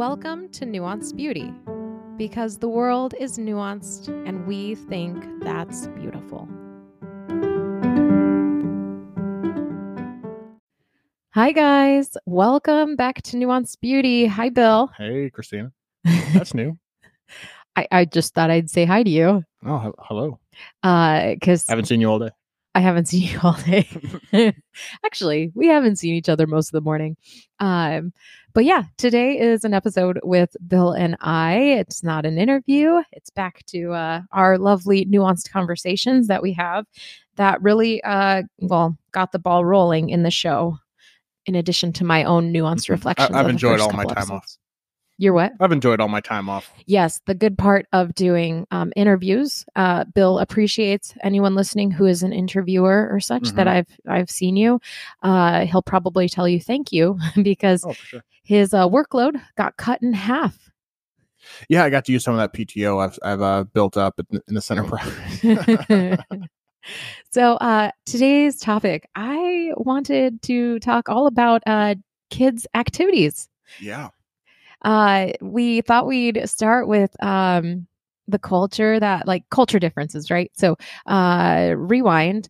Welcome 0.00 0.48
to 0.52 0.64
Nuanced 0.64 1.14
Beauty, 1.14 1.52
because 2.16 2.56
the 2.56 2.70
world 2.70 3.12
is 3.20 3.36
nuanced 3.36 4.08
and 4.26 4.46
we 4.46 4.74
think 4.74 5.22
that's 5.42 5.88
beautiful. 5.88 6.48
Hi, 11.34 11.52
guys. 11.52 12.16
Welcome 12.24 12.96
back 12.96 13.20
to 13.24 13.36
Nuanced 13.36 13.78
Beauty. 13.82 14.24
Hi, 14.24 14.48
Bill. 14.48 14.90
Hey, 14.96 15.28
Christina. 15.28 15.70
That's 16.32 16.54
new. 16.54 16.78
I, 17.76 17.86
I 17.92 18.04
just 18.06 18.32
thought 18.32 18.48
I'd 18.50 18.70
say 18.70 18.86
hi 18.86 19.02
to 19.02 19.10
you 19.10 19.44
Oh, 19.66 19.78
he- 19.80 19.90
hello. 19.98 20.40
because 20.82 21.68
I 21.68 21.72
Haven't 21.72 21.88
seen 21.88 22.00
you 22.00 22.08
all 22.08 22.20
day. 22.20 22.30
I 22.74 22.80
haven't 22.80 23.08
seen 23.08 23.28
you 23.32 23.38
all 23.42 23.58
day. 23.66 23.86
Actually, 25.04 25.52
we 25.54 25.66
haven't 25.66 25.96
seen 25.96 26.14
each 26.14 26.30
other 26.30 26.46
most 26.46 26.68
of 26.68 26.72
the 26.72 26.80
morning. 26.80 27.18
Um, 27.58 28.14
but 28.52 28.64
yeah, 28.64 28.84
today 28.98 29.38
is 29.38 29.64
an 29.64 29.74
episode 29.74 30.18
with 30.22 30.56
Bill 30.66 30.92
and 30.92 31.16
I. 31.20 31.56
It's 31.78 32.02
not 32.02 32.26
an 32.26 32.38
interview. 32.38 33.00
It's 33.12 33.30
back 33.30 33.64
to 33.66 33.92
uh, 33.92 34.20
our 34.32 34.58
lovely 34.58 35.04
nuanced 35.06 35.50
conversations 35.50 36.26
that 36.28 36.42
we 36.42 36.52
have 36.54 36.86
that 37.36 37.62
really, 37.62 38.02
uh, 38.02 38.42
well, 38.58 38.96
got 39.12 39.32
the 39.32 39.38
ball 39.38 39.64
rolling 39.64 40.10
in 40.10 40.22
the 40.22 40.30
show. 40.30 40.78
In 41.46 41.54
addition 41.54 41.92
to 41.94 42.04
my 42.04 42.24
own 42.24 42.52
nuanced 42.52 42.86
Mhm. 42.86 42.90
I- 42.90 42.92
reflections, 42.92 43.30
I've 43.36 43.48
enjoyed 43.48 43.80
all 43.80 43.92
my 43.92 44.04
time 44.04 44.30
off. 44.30 44.46
You're 45.16 45.32
what? 45.34 45.52
I've 45.60 45.72
enjoyed 45.72 46.00
all 46.00 46.08
my 46.08 46.20
time 46.20 46.48
off. 46.48 46.70
Yes, 46.86 47.20
the 47.26 47.34
good 47.34 47.58
part 47.58 47.86
of 47.92 48.14
doing 48.14 48.66
um, 48.70 48.90
interviews. 48.96 49.66
Uh, 49.76 50.04
Bill 50.14 50.38
appreciates 50.38 51.12
anyone 51.22 51.54
listening 51.54 51.90
who 51.90 52.06
is 52.06 52.22
an 52.22 52.32
interviewer 52.32 53.06
or 53.10 53.20
such 53.20 53.50
that 53.52 53.66
Mhm. 53.66 53.70
I've 53.70 53.86
I've 54.08 54.30
seen 54.30 54.56
you. 54.56 54.80
Uh, 55.22 55.66
he'll 55.66 55.82
probably 55.82 56.26
tell 56.28 56.48
you 56.48 56.58
thank 56.60 56.90
you 56.92 57.18
because 57.42 57.84
Oh, 57.84 57.92
sure. 57.92 58.22
His 58.50 58.74
uh, 58.74 58.88
workload 58.88 59.40
got 59.56 59.76
cut 59.76 60.02
in 60.02 60.12
half. 60.12 60.72
Yeah, 61.68 61.84
I 61.84 61.90
got 61.90 62.04
to 62.06 62.12
use 62.12 62.24
some 62.24 62.34
of 62.34 62.40
that 62.40 62.52
PTO 62.52 63.00
I've 63.00 63.16
I've 63.22 63.40
uh, 63.40 63.62
built 63.62 63.96
up 63.96 64.18
in, 64.18 64.40
in 64.48 64.54
the 64.54 64.60
center. 64.60 64.84
so 67.30 67.54
uh, 67.54 67.92
today's 68.06 68.58
topic, 68.58 69.08
I 69.14 69.70
wanted 69.76 70.42
to 70.42 70.80
talk 70.80 71.08
all 71.08 71.28
about 71.28 71.62
uh, 71.64 71.94
kids' 72.30 72.66
activities. 72.74 73.48
yeah. 73.80 74.08
uh 74.82 75.28
we 75.40 75.80
thought 75.82 76.06
we'd 76.08 76.48
start 76.48 76.88
with 76.88 77.12
um 77.22 77.86
the 78.26 78.38
culture 78.38 78.98
that 78.98 79.26
like 79.26 79.44
culture 79.50 79.78
differences 79.78 80.30
right 80.30 80.50
so 80.54 80.76
uh 81.06 81.74
rewind 81.76 82.48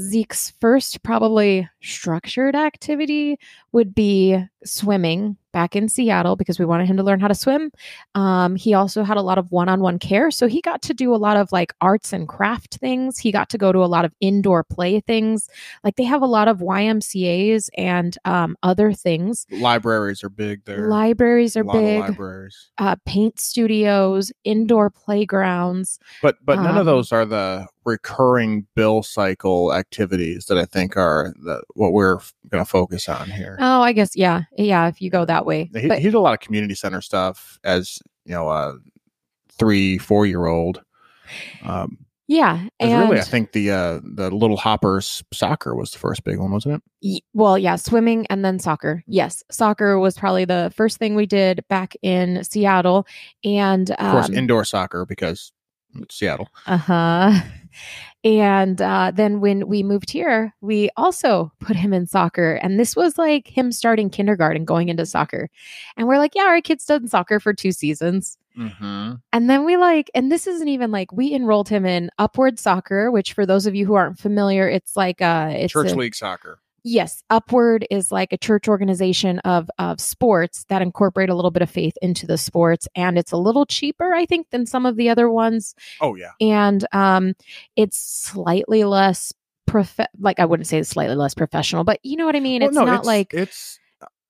zeke's 0.00 0.52
first 0.60 1.02
probably 1.02 1.68
structured 1.82 2.54
activity 2.54 3.38
would 3.72 3.94
be 3.94 4.38
swimming 4.64 5.36
back 5.52 5.74
in 5.76 5.88
seattle 5.88 6.36
because 6.36 6.58
we 6.58 6.64
wanted 6.64 6.86
him 6.86 6.96
to 6.96 7.02
learn 7.02 7.20
how 7.20 7.28
to 7.28 7.34
swim 7.34 7.70
um, 8.14 8.54
he 8.56 8.74
also 8.74 9.02
had 9.02 9.16
a 9.16 9.22
lot 9.22 9.38
of 9.38 9.50
one-on-one 9.50 9.98
care 9.98 10.30
so 10.30 10.46
he 10.46 10.60
got 10.60 10.82
to 10.82 10.92
do 10.94 11.14
a 11.14 11.16
lot 11.16 11.36
of 11.36 11.50
like 11.52 11.72
arts 11.80 12.12
and 12.12 12.28
craft 12.28 12.76
things 12.76 13.18
he 13.18 13.32
got 13.32 13.48
to 13.48 13.58
go 13.58 13.72
to 13.72 13.78
a 13.84 13.86
lot 13.86 14.04
of 14.04 14.12
indoor 14.20 14.62
play 14.64 15.00
things 15.00 15.48
like 15.84 15.96
they 15.96 16.04
have 16.04 16.22
a 16.22 16.26
lot 16.26 16.48
of 16.48 16.58
ymcas 16.58 17.68
and 17.76 18.18
um, 18.24 18.56
other 18.62 18.92
things 18.92 19.46
Libraries 19.50 20.22
are 20.24 20.28
big 20.28 20.64
there. 20.64 20.88
libraries 20.88 21.56
are 21.56 21.64
big 21.64 22.00
libraries. 22.00 22.70
uh, 22.78 22.96
paint 23.06 23.38
studios 23.40 24.32
indoor 24.44 24.90
playgrounds 24.90 25.98
But 26.22 26.36
but 26.44 26.56
none 26.56 26.72
Um, 26.72 26.78
of 26.78 26.86
those 26.86 27.12
are 27.12 27.24
the 27.24 27.66
recurring 27.84 28.66
bill 28.74 29.02
cycle 29.02 29.72
activities 29.72 30.44
that 30.46 30.58
I 30.58 30.66
think 30.66 30.96
are 30.96 31.32
the, 31.42 31.62
what 31.74 31.92
we're 31.92 32.18
going 32.50 32.62
to 32.64 32.68
focus 32.70 33.08
on 33.08 33.30
here. 33.30 33.56
oh 33.60 33.80
i 33.82 33.92
guess 33.92 34.14
yeah 34.16 34.42
yeah 34.56 34.88
if 34.88 35.00
you 35.02 35.10
go 35.10 35.24
that 35.24 35.37
way 35.46 35.70
he, 35.74 35.88
but 35.88 35.98
he 35.98 36.04
did 36.04 36.14
a 36.14 36.20
lot 36.20 36.34
of 36.34 36.40
community 36.40 36.74
center 36.74 37.00
stuff 37.00 37.58
as 37.64 37.98
you 38.24 38.32
know 38.32 38.48
a 38.48 38.76
three 39.58 39.98
four 39.98 40.26
year 40.26 40.46
old. 40.46 40.82
Um, 41.64 41.98
yeah 42.26 42.68
and 42.78 43.08
really, 43.08 43.20
I 43.20 43.24
think 43.24 43.52
the 43.52 43.70
uh, 43.70 44.00
the 44.02 44.30
little 44.30 44.56
hoppers 44.56 45.22
soccer 45.32 45.74
was 45.74 45.90
the 45.90 45.98
first 45.98 46.24
big 46.24 46.38
one, 46.38 46.52
wasn't 46.52 46.76
it? 46.76 46.82
y- 47.02 47.20
well 47.34 47.58
yeah 47.58 47.76
swimming 47.76 48.26
and 48.28 48.44
then 48.44 48.58
soccer 48.58 49.02
yes 49.06 49.42
soccer 49.50 49.98
was 49.98 50.18
probably 50.18 50.44
the 50.44 50.72
first 50.74 50.98
thing 50.98 51.14
we 51.14 51.26
did 51.26 51.64
back 51.68 51.94
in 52.02 52.42
seattle 52.44 53.06
and 53.44 53.90
Of 53.92 54.10
course, 54.10 54.28
um, 54.28 54.34
indoor 54.34 54.64
soccer 54.64 55.04
because 55.06 55.52
Seattle. 56.10 56.48
Uh-huh. 56.66 57.40
And 58.36 58.82
uh, 58.82 59.10
then 59.14 59.40
when 59.40 59.68
we 59.68 59.82
moved 59.82 60.10
here, 60.10 60.54
we 60.60 60.90
also 60.98 61.50
put 61.60 61.76
him 61.76 61.94
in 61.94 62.06
soccer. 62.06 62.54
And 62.56 62.78
this 62.78 62.94
was 62.94 63.16
like 63.16 63.48
him 63.48 63.72
starting 63.72 64.10
kindergarten, 64.10 64.66
going 64.66 64.90
into 64.90 65.06
soccer. 65.06 65.48
And 65.96 66.06
we're 66.06 66.18
like, 66.18 66.34
yeah, 66.34 66.42
our 66.42 66.60
kid's 66.60 66.84
done 66.84 67.08
soccer 67.08 67.40
for 67.40 67.54
two 67.54 67.72
seasons. 67.72 68.36
Mm-hmm. 68.58 69.14
And 69.32 69.48
then 69.48 69.64
we 69.64 69.78
like, 69.78 70.10
and 70.14 70.30
this 70.30 70.46
isn't 70.46 70.68
even 70.68 70.90
like 70.90 71.10
we 71.10 71.32
enrolled 71.32 71.70
him 71.70 71.86
in 71.86 72.10
Upward 72.18 72.58
Soccer, 72.58 73.10
which 73.10 73.32
for 73.32 73.46
those 73.46 73.66
of 73.66 73.74
you 73.74 73.86
who 73.86 73.94
aren't 73.94 74.18
familiar, 74.18 74.68
it's 74.68 74.94
like 74.94 75.22
uh 75.22 75.50
it's 75.54 75.72
Church 75.72 75.92
a- 75.92 75.94
league 75.94 76.14
soccer. 76.14 76.58
Yes, 76.84 77.22
Upward 77.30 77.86
is 77.90 78.10
like 78.12 78.32
a 78.32 78.38
church 78.38 78.68
organization 78.68 79.38
of 79.40 79.70
of 79.78 80.00
sports 80.00 80.64
that 80.68 80.82
incorporate 80.82 81.28
a 81.28 81.34
little 81.34 81.50
bit 81.50 81.62
of 81.62 81.70
faith 81.70 81.96
into 82.02 82.26
the 82.26 82.38
sports, 82.38 82.88
and 82.94 83.18
it's 83.18 83.32
a 83.32 83.36
little 83.36 83.66
cheaper, 83.66 84.14
I 84.14 84.26
think, 84.26 84.50
than 84.50 84.66
some 84.66 84.86
of 84.86 84.96
the 84.96 85.08
other 85.08 85.30
ones 85.30 85.74
Oh 86.00 86.14
yeah, 86.14 86.30
and 86.40 86.86
um 86.92 87.34
it's 87.76 87.98
slightly 87.98 88.84
less 88.84 89.32
prof 89.66 89.98
like 90.18 90.40
i 90.40 90.46
wouldn't 90.46 90.66
say 90.66 90.78
it's 90.78 90.88
slightly 90.88 91.14
less 91.14 91.34
professional 91.34 91.84
but 91.84 92.00
you 92.02 92.16
know 92.16 92.24
what 92.24 92.34
i 92.34 92.40
mean 92.40 92.62
Well, 92.62 92.70
it's 92.70 92.74
no, 92.74 92.86
not 92.86 93.04
like 93.04 93.34
it's 93.34 93.78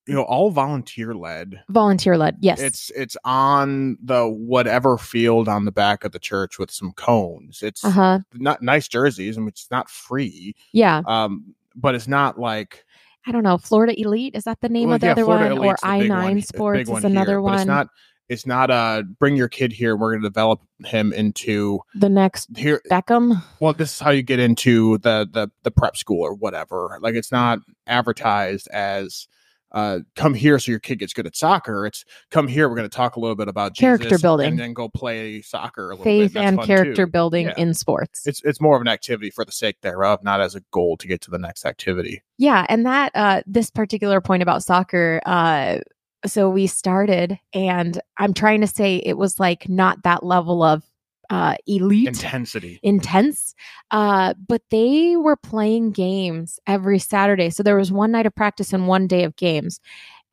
you 0.08 0.14
know 0.14 0.22
all 0.22 0.50
volunteer 0.50 1.14
led. 1.14 1.62
volunteer 1.68 2.16
led 2.16 2.38
yes 2.40 2.60
It's 2.60 2.90
it's 2.96 3.16
on 3.24 3.98
the 4.02 4.26
whatever 4.26 4.98
field 4.98 5.48
on 5.48 5.64
the 5.64 5.70
back 5.70 6.02
of 6.02 6.10
the 6.10 6.18
church 6.18 6.58
with 6.58 6.70
some 6.72 6.92
cones. 6.92 7.62
It's 7.62 7.84
uh-huh 7.84 8.20
not 8.34 8.62
nice 8.62 8.88
jerseys. 8.88 9.36
I 9.36 9.40
mean, 9.40 9.48
it's 9.48 9.70
not 9.70 9.88
free. 9.90 10.56
yeah 10.72 11.02
Um, 11.06 11.54
but 11.80 11.94
it's 11.94 12.08
not 12.08 12.38
like 12.38 12.84
i 13.26 13.32
don't 13.32 13.42
know 13.42 13.58
florida 13.58 13.98
elite 14.00 14.34
is 14.34 14.44
that 14.44 14.60
the 14.60 14.68
name 14.68 14.88
well, 14.88 14.96
of 14.96 15.00
the 15.00 15.06
yeah, 15.06 15.12
other 15.12 15.24
Florida 15.24 15.54
one 15.54 15.64
or 15.64 15.66
Elite's 15.66 15.82
big 15.82 16.10
one 16.10 16.36
i9 16.36 16.44
sports 16.44 16.90
is 16.90 17.04
another 17.04 17.32
here, 17.32 17.40
one 17.40 17.54
It's 17.54 17.66
not. 17.66 17.88
It's 18.28 18.44
not. 18.44 18.70
Uh, 18.70 19.04
bring 19.18 19.36
your 19.36 19.48
kid 19.48 19.72
here. 19.72 19.96
We're 19.96 20.10
going 20.10 20.22
to 20.22 20.28
develop 20.28 20.60
him 20.84 21.14
into 21.14 21.80
the 21.94 22.10
next 22.10 22.48
here. 22.56 22.82
beckham 22.90 23.42
well 23.58 23.72
this 23.72 23.92
is 23.92 23.98
how 23.98 24.10
you 24.10 24.22
get 24.22 24.38
into 24.38 24.98
the 24.98 25.26
the 25.30 25.50
the 25.62 25.70
prep 25.70 25.96
school 25.96 26.20
or 26.20 26.34
whatever 26.34 26.98
like 27.00 27.14
it's 27.14 27.32
not 27.32 27.58
advertised 27.86 28.68
as 28.68 29.26
uh 29.72 29.98
come 30.16 30.34
here 30.34 30.58
so 30.58 30.70
your 30.70 30.78
kid 30.80 30.96
gets 30.98 31.12
good 31.12 31.26
at 31.26 31.36
soccer 31.36 31.86
it's 31.86 32.04
come 32.30 32.48
here 32.48 32.68
we're 32.68 32.74
going 32.76 32.88
to 32.88 32.96
talk 32.96 33.16
a 33.16 33.20
little 33.20 33.36
bit 33.36 33.48
about 33.48 33.76
Character 33.76 34.08
Jesus 34.08 34.22
building. 34.22 34.48
and 34.48 34.58
then 34.58 34.72
go 34.72 34.88
play 34.88 35.42
soccer 35.42 35.90
a 35.90 35.94
little 35.94 36.04
faith. 36.04 36.34
And 36.36 36.60
character 36.62 37.06
too. 37.06 37.10
building 37.10 37.46
Yeah. 37.46 37.54
in 37.58 37.74
sports 37.74 38.26
it's 38.26 38.42
it's 38.44 38.60
more 38.60 38.76
of 38.76 38.82
an 38.82 38.88
activity 38.88 39.30
for 39.30 39.44
the 39.44 39.52
sake 39.52 39.76
thereof 39.82 40.22
not 40.22 40.40
as 40.40 40.54
a 40.54 40.60
goal 40.70 40.96
to 40.96 41.06
get 41.06 41.20
to 41.22 41.30
the 41.30 41.38
next 41.38 41.66
activity 41.66 42.22
Yeah, 42.38 42.64
and 42.68 42.86
that 42.86 43.12
uh 43.14 43.42
this 43.46 43.70
particular 43.70 44.20
point 44.20 44.42
about 44.42 44.62
soccer 44.62 45.20
uh 45.26 45.78
so 46.26 46.48
we 46.50 46.66
started 46.66 47.38
and 47.52 48.00
I'm 48.16 48.34
trying 48.34 48.60
to 48.62 48.66
say 48.66 48.96
it 48.96 49.16
was 49.18 49.38
like 49.38 49.68
not 49.68 50.02
that 50.02 50.24
level 50.24 50.62
of 50.62 50.82
uh 51.30 51.56
elite 51.66 52.08
intensity 52.08 52.80
intense 52.82 53.54
uh 53.90 54.34
but 54.46 54.62
they 54.70 55.16
were 55.16 55.36
playing 55.36 55.90
games 55.92 56.58
every 56.66 56.98
Saturday. 56.98 57.50
So 57.50 57.62
there 57.62 57.76
was 57.76 57.92
one 57.92 58.12
night 58.12 58.26
of 58.26 58.34
practice 58.34 58.72
and 58.72 58.86
one 58.86 59.06
day 59.06 59.24
of 59.24 59.36
games. 59.36 59.80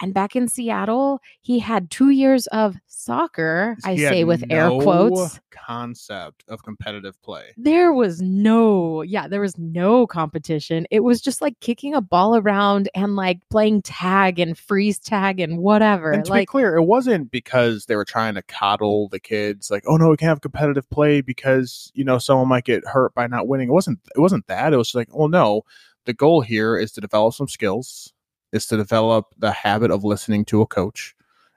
And 0.01 0.13
back 0.13 0.35
in 0.35 0.47
Seattle, 0.47 1.21
he 1.41 1.59
had 1.59 1.89
2 1.89 2.09
years 2.09 2.47
of 2.47 2.75
soccer, 2.87 3.77
I 3.85 3.93
He 3.93 3.99
say 3.99 4.23
with 4.23 4.43
air 4.49 4.69
quotes. 4.69 5.39
concept 5.51 6.43
of 6.47 6.63
competitive 6.63 7.21
play 7.21 7.53
There 7.57 7.93
was 7.93 8.21
no, 8.21 9.01
yeah, 9.01 9.27
there 9.27 9.41
was 9.41 9.57
no 9.57 10.05
competition. 10.07 10.85
It 10.91 11.01
was 11.01 11.21
just 11.21 11.41
like 11.41 11.59
kicking 11.59 11.93
a 11.93 12.01
ball 12.01 12.35
around 12.35 12.89
and 12.93 13.15
like 13.15 13.39
playing 13.49 13.83
tag 13.83 14.39
and 14.39 14.57
freeze 14.57 14.99
tag 14.99 15.39
and 15.39 15.59
whatever. 15.59 16.11
And 16.11 16.25
to 16.25 16.33
be 16.33 16.45
clear, 16.45 16.75
it 16.75 16.83
wasn't 16.83 17.31
because 17.31 17.85
they 17.85 17.95
were 17.95 18.05
trying 18.05 18.35
to 18.35 18.41
coddle 18.41 19.07
the 19.09 19.19
kids, 19.19 19.71
like, 19.71 19.83
oh 19.87 19.97
no, 19.97 20.09
we 20.09 20.17
can't 20.17 20.29
have 20.29 20.41
competitive 20.41 20.89
play 20.89 21.21
because 21.21 21.91
you 21.93 22.03
know 22.03 22.17
someone 22.17 22.47
might 22.47 22.65
get 22.65 22.85
hurt 22.85 23.13
by 23.13 23.27
not 23.27 23.47
winning. 23.47 23.69
It 23.69 23.73
wasn't. 23.73 23.99
It 24.15 24.19
wasn't 24.19 24.47
that. 24.47 24.73
It 24.73 24.77
was 24.77 24.93
like, 24.93 25.09
oh 25.13 25.27
no, 25.27 25.61
the 26.05 26.13
goal 26.13 26.41
here 26.41 26.77
is 26.77 26.91
to 26.93 27.01
develop 27.01 27.33
some 27.33 27.47
skills, 27.47 28.13
is 28.51 28.65
to 28.67 28.77
develop 28.77 29.33
the 29.37 29.51
habit 29.51 29.91
of 29.91 30.03
listening 30.03 30.45
to 30.45 30.61
a 30.61 30.67
coach, 30.67 31.15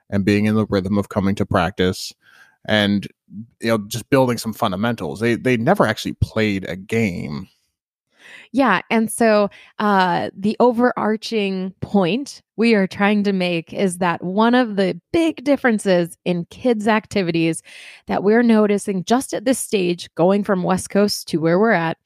and 0.09 0.25
being 0.25 0.45
in 0.45 0.55
the 0.55 0.65
rhythm 0.67 0.97
of 0.97 1.09
coming 1.09 1.35
to 1.35 1.45
practice, 1.45 2.13
and 2.67 3.07
you 3.61 3.69
know 3.69 3.77
just 3.87 4.09
building 4.09 4.37
some 4.37 4.53
fundamentals. 4.53 5.19
They 5.19 5.35
they 5.35 5.57
never 5.57 5.85
actually 5.85 6.13
played 6.13 6.67
a 6.67 6.75
game. 6.75 7.47
yeah. 8.51 8.81
And 8.89 9.11
so 9.11 9.49
uh, 9.77 10.29
the 10.35 10.55
overarching 10.59 11.73
point 11.81 12.41
we 12.57 12.73
are 12.73 12.87
trying 12.87 13.23
to 13.23 13.33
make 13.33 13.73
is 13.73 13.99
that 13.99 14.23
one 14.23 14.55
of 14.55 14.75
the 14.75 14.99
big 15.13 15.43
differences 15.43 16.17
in 16.25 16.45
kids' 16.45 16.87
activities 16.87 17.61
that 18.07 18.23
we're 18.23 18.43
noticing 18.43 19.03
just 19.03 19.33
at 19.33 19.45
this 19.45 19.59
stage, 19.59 20.09
going 20.15 20.43
from 20.43 20.63
West 20.63 20.89
Coast 20.89 21.27
to 21.29 21.37
where 21.37 21.59
we're 21.59 21.71
at, 21.71 21.97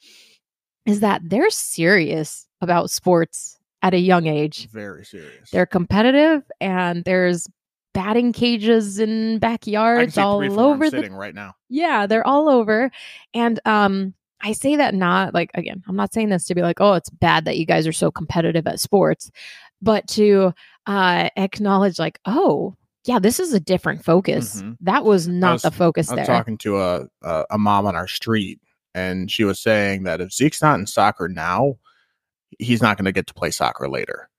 is 0.86 1.00
that 1.00 1.22
they're 1.24 1.50
serious 1.50 2.48
about 2.62 2.92
sports 2.92 3.58
at 3.84 3.94
a 3.94 4.00
young 4.00 4.26
age. 4.26 4.68
Very 4.72 5.06
serious. 5.06 5.52
They're 5.52 5.66
competitive 5.68 6.42
and 6.60 7.04
there's 7.04 7.48
batting 7.94 8.34
cages 8.34 8.98
in 8.98 9.38
backyards 9.38 10.18
all 10.18 10.42
over 10.60 10.90
the 10.90 10.98
sitting 10.98 11.14
right 11.14 11.36
now. 11.36 11.54
yeah, 11.70 12.08
they're 12.08 12.26
all 12.26 12.50
over. 12.50 12.90
And 13.36 13.60
um 13.66 14.16
I 14.42 14.52
say 14.54 14.76
that 14.78 14.94
not 14.96 15.34
like 15.36 15.52
again, 15.54 15.84
I'm 15.88 15.96
not 15.96 16.12
saying 16.14 16.30
this 16.30 16.46
to 16.46 16.56
be 16.56 16.62
like, 16.64 16.82
oh, 16.82 16.94
it's 16.94 17.10
bad 17.12 17.46
that 17.46 17.58
you 17.58 17.66
guys 17.68 17.86
are 17.86 17.94
so 17.94 18.10
competitive 18.10 18.66
at 18.66 18.80
sports, 18.80 19.30
but 19.82 20.08
to 20.10 20.54
uh 20.88 21.30
acknowledge 21.38 22.00
like, 22.00 22.20
oh, 22.26 22.76
yeah, 23.06 23.20
this 23.20 23.40
is 23.40 23.54
a 23.54 23.60
different 23.60 24.04
focus. 24.04 24.62
Mhm. 24.62 24.78
That 24.82 25.04
was 25.06 25.28
not 25.28 25.54
was- 25.54 25.62
the 25.62 25.72
focus 25.72 26.10
I 26.10 26.16
was 26.16 26.26
there. 26.26 26.36
talking 26.36 26.58
to 26.60 26.80
a, 26.82 27.08
a 27.22 27.46
a 27.52 27.58
mom 27.60 27.86
on 27.86 27.96
our 27.96 28.08
street, 28.08 28.60
and 28.96 29.30
she 29.30 29.44
was 29.44 29.60
saying 29.62 30.04
that 30.04 30.20
if 30.20 30.32
Zeke's 30.34 30.62
not 30.62 30.80
in 30.80 30.88
soccer 30.88 31.28
now, 31.30 31.76
he's 32.60 32.82
not 32.82 32.98
going 32.98 33.06
to 33.06 33.12
get 33.12 33.28
to 33.28 33.34
play 33.34 33.52
soccer 33.52 33.88
later. 33.90 34.30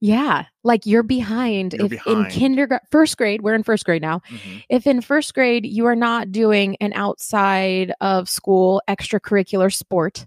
yeah. 0.00 0.44
Like 0.62 0.86
you're 0.86 1.02
behind 1.02 1.72
You're 1.72 1.86
if 1.86 2.06
in 2.06 2.26
kindergarten 2.26 2.86
first 2.90 3.16
grade, 3.16 3.42
we're 3.42 3.54
in 3.54 3.62
first 3.62 3.84
grade 3.84 4.02
now. 4.02 4.20
If 4.68 4.86
in 4.86 5.00
first 5.00 5.34
grade 5.34 5.66
you 5.66 5.86
are 5.86 5.96
not 5.96 6.30
doing 6.30 6.76
an 6.80 6.92
outside 6.92 7.92
of 8.00 8.28
school 8.28 8.82
extracurricular 8.88 9.74
sport, 9.74 10.26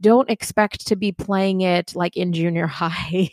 don't 0.00 0.28
expect 0.30 0.88
to 0.88 0.96
be 0.96 1.12
playing 1.12 1.60
it 1.60 1.94
like 1.94 2.16
in 2.16 2.32
junior 2.32 2.66
high. 2.80 3.30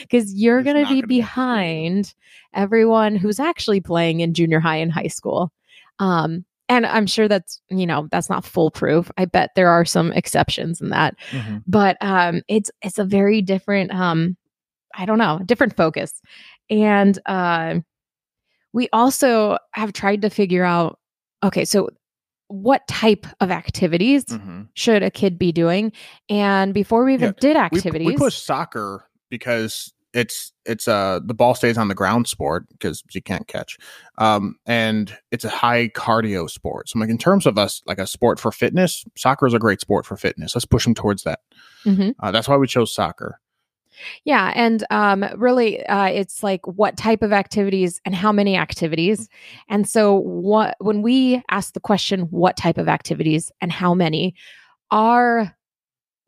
because 0.00 0.34
you're 0.34 0.62
going 0.62 0.76
to 0.76 0.82
be 0.82 0.88
gonna 0.88 0.94
be 0.94 0.98
able 0.98 1.02
to 1.02 1.02
do 1.02 1.04
it. 1.04 1.08
behind 1.08 2.14
everyone 2.52 3.16
who's 3.16 3.40
actually 3.40 3.80
playing 3.80 4.20
in 4.20 4.34
junior 4.34 4.60
high 4.60 4.76
and 4.76 4.92
high 4.92 5.06
school. 5.06 5.52
Um, 5.98 6.44
and 6.70 6.86
I'm 6.86 7.06
sure 7.06 7.28
that's 7.28 7.60
you 7.68 7.84
know 7.86 8.08
that's 8.10 8.30
not 8.30 8.44
foolproof. 8.44 9.10
I 9.18 9.26
bet 9.26 9.50
there 9.56 9.68
are 9.68 9.84
some 9.84 10.12
exceptions 10.12 10.80
in 10.80 10.88
that, 10.90 11.16
hmm 11.30 11.58
but 11.66 11.98
um, 12.00 12.42
it's 12.48 12.70
it's 12.80 12.98
a 12.98 13.04
very 13.04 13.42
different 13.42 13.92
um, 13.92 14.36
I 14.94 15.04
don't 15.04 15.18
know 15.18 15.40
different 15.44 15.76
focus, 15.76 16.22
and 16.70 17.18
uh, 17.26 17.80
we 18.72 18.88
also 18.92 19.58
have 19.72 19.92
tried 19.92 20.22
to 20.22 20.30
figure 20.30 20.64
out 20.64 20.98
okay, 21.42 21.64
so 21.64 21.90
what 22.48 22.86
type 22.88 23.26
of 23.40 23.50
activities 23.50 24.24
hmm 24.28 24.62
should 24.74 25.02
a 25.02 25.10
kid 25.10 25.36
be 25.38 25.50
doing? 25.50 25.92
And 26.28 26.72
before 26.72 27.04
we 27.04 27.14
even 27.14 27.30
Yeah, 27.30 27.40
did 27.40 27.56
We, 27.56 27.60
activities, 27.60 28.06
we 28.06 28.16
push 28.16 28.36
soccer 28.36 29.08
because 29.28 29.92
it's 30.12 30.52
it's 30.64 30.88
uh 30.88 31.20
the 31.24 31.34
ball 31.34 31.54
stays 31.54 31.78
on 31.78 31.88
the 31.88 31.94
ground 31.94 32.26
sport 32.28 32.66
because 32.70 33.02
you 33.12 33.22
can't 33.22 33.46
catch, 33.46 33.78
um, 34.18 34.56
and 34.66 35.16
it's 35.30 35.44
a 35.44 35.48
high 35.48 35.88
cardio 35.88 36.48
sport. 36.50 36.88
So, 36.88 36.98
like 36.98 37.10
in 37.10 37.18
terms 37.18 37.46
of 37.46 37.58
us 37.58 37.82
like 37.86 37.98
a 37.98 38.06
sport 38.06 38.40
for 38.40 38.50
fitness, 38.52 39.04
soccer 39.16 39.46
is 39.46 39.54
a 39.54 39.58
great 39.58 39.80
sport 39.80 40.06
for 40.06 40.16
fitness. 40.16 40.54
Let's 40.54 40.64
push 40.64 40.84
them 40.84 40.94
towards 40.94 41.22
that. 41.24 41.40
Mhm. 41.84 42.14
Uh, 42.20 42.30
that's 42.30 42.48
why 42.48 42.56
we 42.56 42.66
chose 42.66 42.94
soccer. 42.94 43.40
Yeah, 44.24 44.52
and 44.54 44.84
um, 44.90 45.24
really, 45.36 45.84
uh, 45.86 46.06
it's 46.06 46.42
like 46.42 46.66
what 46.66 46.96
type 46.96 47.22
of 47.22 47.32
activities 47.32 48.00
and 48.04 48.14
how 48.14 48.32
many 48.32 48.56
activities. 48.56 49.28
And 49.68 49.88
so, 49.88 50.14
what 50.14 50.76
when 50.80 51.02
we 51.02 51.42
ask 51.50 51.74
the 51.74 51.80
question, 51.80 52.22
what 52.30 52.56
type 52.56 52.78
of 52.78 52.88
activities 52.88 53.52
and 53.60 53.70
how 53.70 53.94
many, 53.94 54.34
our 54.90 55.54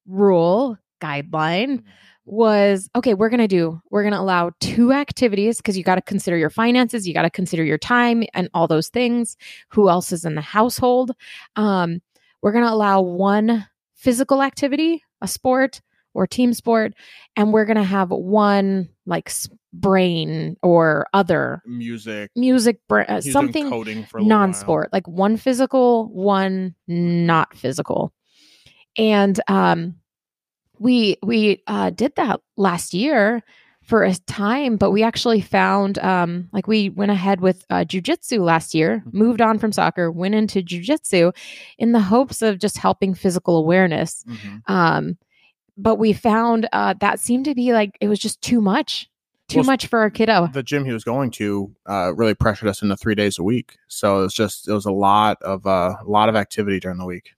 rule 0.06 0.76
guideline 1.00 1.82
was 2.24 2.88
okay. 2.94 3.14
We're 3.14 3.28
gonna 3.30 3.48
do. 3.48 3.80
We're 3.90 4.04
gonna 4.04 4.20
allow 4.20 4.52
two 4.60 4.92
activities 4.92 5.56
because 5.58 5.76
you 5.76 5.84
got 5.84 5.96
to 5.96 6.02
consider 6.02 6.36
your 6.36 6.50
finances, 6.50 7.06
you 7.06 7.14
got 7.14 7.22
to 7.22 7.30
consider 7.30 7.64
your 7.64 7.78
time, 7.78 8.24
and 8.34 8.48
all 8.54 8.68
those 8.68 8.88
things. 8.88 9.36
Who 9.70 9.88
else 9.88 10.12
is 10.12 10.24
in 10.24 10.34
the 10.34 10.40
household? 10.40 11.12
Um, 11.56 12.00
we're 12.42 12.52
gonna 12.52 12.72
allow 12.72 13.00
one 13.00 13.66
physical 13.94 14.42
activity, 14.42 15.02
a 15.20 15.28
sport 15.28 15.80
or 16.14 16.26
team 16.26 16.52
sport, 16.52 16.94
and 17.36 17.52
we're 17.52 17.64
gonna 17.64 17.82
have 17.84 18.10
one 18.10 18.88
like 19.06 19.30
brain 19.72 20.56
or 20.62 21.06
other 21.14 21.62
Music, 21.64 22.30
music, 22.36 22.78
bra- 22.88 23.04
uh, 23.04 23.06
He 23.06 23.14
was 23.14 23.24
doing 23.24 23.32
something 23.32 23.70
coding 23.70 24.04
for 24.04 24.18
a 24.18 24.22
non-sport, 24.22 24.90
like 24.92 25.08
one 25.08 25.36
physical, 25.38 26.08
one 26.12 26.74
not 26.86 27.56
physical, 27.56 28.12
and 28.98 29.40
um, 29.48 29.94
we 30.82 31.16
we 31.22 31.62
uh, 31.66 31.90
did 31.90 32.14
that 32.16 32.40
last 32.56 32.92
year 32.94 33.42
for 33.82 34.04
a 34.04 34.14
time, 34.26 34.76
but 34.76 34.90
we 34.92 35.02
actually 35.02 35.40
found 35.40 35.98
um, 35.98 36.48
like 36.52 36.66
we 36.68 36.88
went 36.88 37.10
ahead 37.10 37.40
with 37.40 37.64
uh, 37.70 37.84
jujitsu 37.84 38.38
last 38.40 38.74
year, 38.74 39.02
Mhm. 39.06 39.12
moved 39.14 39.40
on 39.40 39.58
from 39.58 39.72
soccer, 39.72 40.10
went 40.10 40.34
into 40.34 40.62
jujitsu 40.62 41.32
in 41.78 41.92
the 41.92 42.00
hopes 42.00 42.42
of 42.42 42.58
just 42.58 42.78
helping 42.78 43.14
physical 43.14 43.56
awareness. 43.58 44.24
Mhm. 44.28 44.62
Um, 44.68 45.16
but 45.76 45.96
we 45.96 46.12
found 46.12 46.68
uh, 46.72 46.94
that 47.00 47.18
seemed 47.20 47.44
to 47.46 47.54
be 47.54 47.72
like 47.72 47.96
it 48.00 48.08
was 48.08 48.18
just 48.20 48.40
too 48.40 48.60
much, 48.60 49.08
too 49.48 49.58
Well, 49.58 49.66
much 49.66 49.86
for 49.86 49.98
our 50.00 50.10
kiddo. 50.10 50.48
The 50.52 50.62
gym 50.62 50.84
he 50.84 50.92
was 50.92 51.04
going 51.04 51.30
to 51.32 51.74
uh, 51.88 52.12
really 52.14 52.34
pressured 52.34 52.68
us 52.68 52.82
into 52.82 52.96
three 52.96 53.14
days 53.16 53.38
a 53.38 53.42
week. 53.42 53.76
So 53.88 54.18
it 54.20 54.22
was 54.22 54.34
just 54.34 54.68
it 54.68 54.72
was 54.72 54.86
a 54.86 54.92
lot 54.92 55.38
of 55.42 55.66
uh, 55.66 55.94
a 56.06 56.10
lot 56.10 56.28
of 56.28 56.36
activity 56.36 56.78
during 56.80 56.98
the 56.98 57.06
week. 57.06 57.30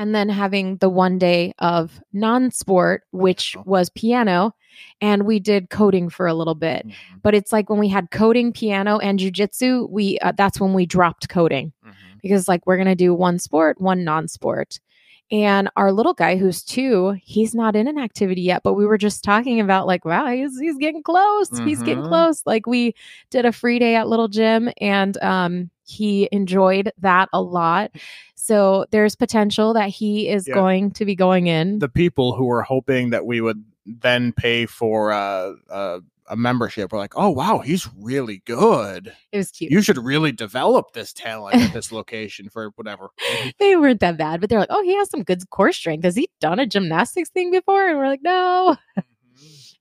And 0.00 0.14
then 0.14 0.28
having 0.30 0.76
the 0.78 0.88
one 0.88 1.18
day 1.18 1.52
of 1.58 2.00
non-sport 2.12 3.02
which 3.12 3.56
was 3.64 3.90
piano 3.90 4.54
and 5.00 5.26
we 5.26 5.38
did 5.38 5.68
coding 5.68 6.08
for 6.08 6.26
a 6.26 6.34
little 6.34 6.54
bit 6.54 6.86
Mhm. 6.86 6.92
but 7.22 7.34
it's 7.34 7.52
like 7.52 7.68
when 7.68 7.78
we 7.78 7.88
had 7.88 8.10
coding 8.10 8.52
piano 8.52 8.98
and 8.98 9.18
jujitsu 9.18 9.88
we 9.90 10.18
uh, 10.20 10.32
that's 10.36 10.58
when 10.60 10.72
we 10.74 10.86
dropped 10.86 11.28
coding 11.28 11.72
Mhm. 11.86 11.92
because 12.22 12.48
like 12.48 12.66
we're 12.66 12.78
gonna 12.78 12.96
do 12.96 13.12
one 13.14 13.38
sport 13.38 13.80
one 13.80 14.04
non-sport 14.04 14.80
and 15.30 15.70
our 15.76 15.92
little 15.92 16.14
guy 16.14 16.36
who's 16.36 16.62
two 16.62 17.16
he's 17.22 17.54
not 17.54 17.76
in 17.76 17.86
an 17.86 17.98
activity 17.98 18.42
yet 18.42 18.62
but 18.62 18.74
we 18.74 18.84
were 18.86 18.98
just 18.98 19.22
talking 19.22 19.60
about 19.60 19.86
like 19.86 20.04
wow 20.04 20.26
he's, 20.26 20.58
he's 20.58 20.76
getting 20.78 21.02
close 21.02 21.48
he's 21.64 21.82
getting 21.82 22.02
Mhm. 22.02 22.08
close 22.08 22.42
like 22.46 22.66
we 22.66 22.94
did 23.30 23.44
a 23.46 23.52
free 23.52 23.78
day 23.78 23.94
at 23.96 24.08
little 24.08 24.28
gym 24.28 24.70
and 24.80 25.16
um 25.22 25.70
he 25.86 26.28
enjoyed 26.32 26.92
that 26.98 27.28
a 27.32 27.42
lot 27.42 27.90
so 28.36 28.86
there's 28.90 29.16
potential 29.16 29.74
that 29.74 29.88
he 29.88 30.28
is 30.28 30.46
Yeah. 30.48 30.54
going 30.54 30.90
to 30.92 31.04
be 31.04 31.14
going 31.14 31.46
in 31.48 31.78
the 31.78 31.88
people 31.88 32.34
who 32.34 32.44
were 32.46 32.62
hoping 32.62 33.10
that 33.10 33.26
we 33.26 33.40
would 33.40 33.64
then 33.86 34.32
pay 34.32 34.66
for 34.66 35.10
uh, 35.12 35.52
uh, 35.70 36.00
a 36.30 36.36
membership 36.36 36.92
were 36.92 36.98
like, 36.98 37.12
"Oh 37.16 37.28
wow, 37.30 37.58
he's 37.58 37.88
really 37.98 38.42
good. 38.46 39.12
it 39.32 39.36
was 39.36 39.50
cute 39.50 39.70
You 39.70 39.82
should 39.82 39.98
really 39.98 40.32
develop 40.32 40.92
this 40.92 41.12
talent 41.12 41.56
at 41.56 41.72
this 41.72 41.92
location 42.00 42.48
for 42.48 42.70
whatever." 42.76 43.10
they 43.58 43.76
weren't 43.76 44.00
that 44.00 44.16
bad 44.16 44.40
but 44.40 44.48
they're 44.48 44.60
like 44.60 44.70
oh 44.70 44.82
he 44.82 44.94
has 44.96 45.10
some 45.10 45.22
good 45.22 45.48
core 45.50 45.72
strength 45.72 46.04
has 46.04 46.16
he 46.16 46.30
done 46.40 46.58
a 46.58 46.66
gymnastics 46.66 47.28
thing 47.30 47.50
before 47.50 47.88
and 47.88 47.98
we're 47.98 48.06
like 48.08 48.22
no 48.22 48.76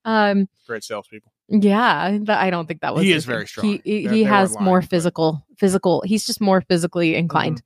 um 0.06 0.48
Great 0.68 0.84
salespeople. 0.84 1.32
Yeah, 1.52 2.20
but 2.22 2.38
I 2.38 2.52
don't 2.52 2.68
think 2.68 2.82
that 2.82 2.94
was. 2.94 3.04
He 3.04 3.12
is 3.12 3.26
very 3.26 3.48
strong. 3.48 3.66
He 3.66 3.82
he, 3.84 4.08
he 4.08 4.24
has 4.24 4.52
weren't 4.52 4.62
more 4.62 4.74
lying, 4.76 4.82
but- 4.82 4.90
physical 4.90 5.46
physical. 5.58 6.04
He's 6.06 6.26
just 6.26 6.42
more 6.42 6.62
physically 6.62 7.16
inclined. 7.16 7.62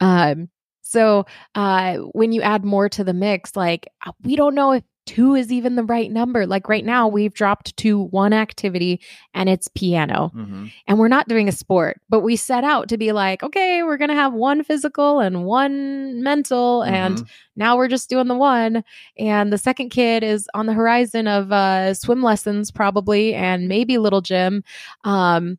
Um. 0.00 0.48
So, 0.82 1.26
uh, 1.54 1.96
when 2.12 2.32
you 2.32 2.40
add 2.40 2.64
more 2.64 2.88
to 2.88 3.04
the 3.04 3.12
mix, 3.12 3.54
like 3.54 3.86
uh, 4.06 4.12
we 4.22 4.36
don't 4.36 4.54
know 4.54 4.72
if 4.72 4.82
two 5.08 5.34
is 5.34 5.50
even 5.50 5.74
the 5.76 5.82
right 5.84 6.10
number. 6.12 6.46
Like 6.46 6.68
right 6.68 6.84
now, 6.84 7.08
we've 7.08 7.32
dropped 7.34 7.76
to 7.78 8.04
one 8.04 8.32
activity, 8.32 9.00
and 9.34 9.48
it's 9.48 9.68
piano, 9.68 10.30
Mhm. 10.34 10.70
and 10.86 10.98
we're 10.98 11.08
not 11.08 11.28
doing 11.28 11.48
a 11.48 11.52
sport. 11.52 12.00
But 12.08 12.20
we 12.20 12.36
set 12.36 12.62
out 12.64 12.88
to 12.90 12.98
be 12.98 13.12
like, 13.12 13.42
okay, 13.42 13.82
we're 13.82 13.96
gonna 13.96 14.14
have 14.14 14.32
one 14.34 14.62
physical 14.62 15.20
and 15.20 15.44
one 15.44 16.22
mental, 16.22 16.82
and 16.82 17.18
Mhm. 17.18 17.26
now 17.56 17.76
we're 17.76 17.88
just 17.88 18.08
doing 18.08 18.28
the 18.28 18.36
one 18.36 18.84
and 19.18 19.52
the 19.52 19.58
second 19.58 19.88
kid 19.90 20.22
is 20.22 20.48
on 20.54 20.66
the 20.66 20.72
horizon 20.72 21.26
of 21.26 21.50
uh 21.50 21.92
swim 21.94 22.22
lessons 22.22 22.70
probably 22.70 23.34
and 23.34 23.66
maybe 23.68 23.98
little 23.98 24.20
gym 24.20 24.62
um 25.04 25.58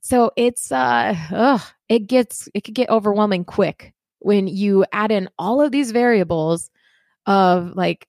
so 0.00 0.30
it's 0.36 0.70
uh 0.72 1.14
ugh, 1.32 1.60
it 1.88 2.06
gets 2.06 2.48
it 2.54 2.64
could 2.64 2.74
get 2.74 2.90
overwhelming 2.90 3.44
quick 3.44 3.94
when 4.20 4.46
you 4.48 4.84
add 4.92 5.10
in 5.10 5.28
all 5.38 5.60
of 5.62 5.72
these 5.72 5.90
variables 5.92 6.70
of 7.26 7.72
like 7.76 8.06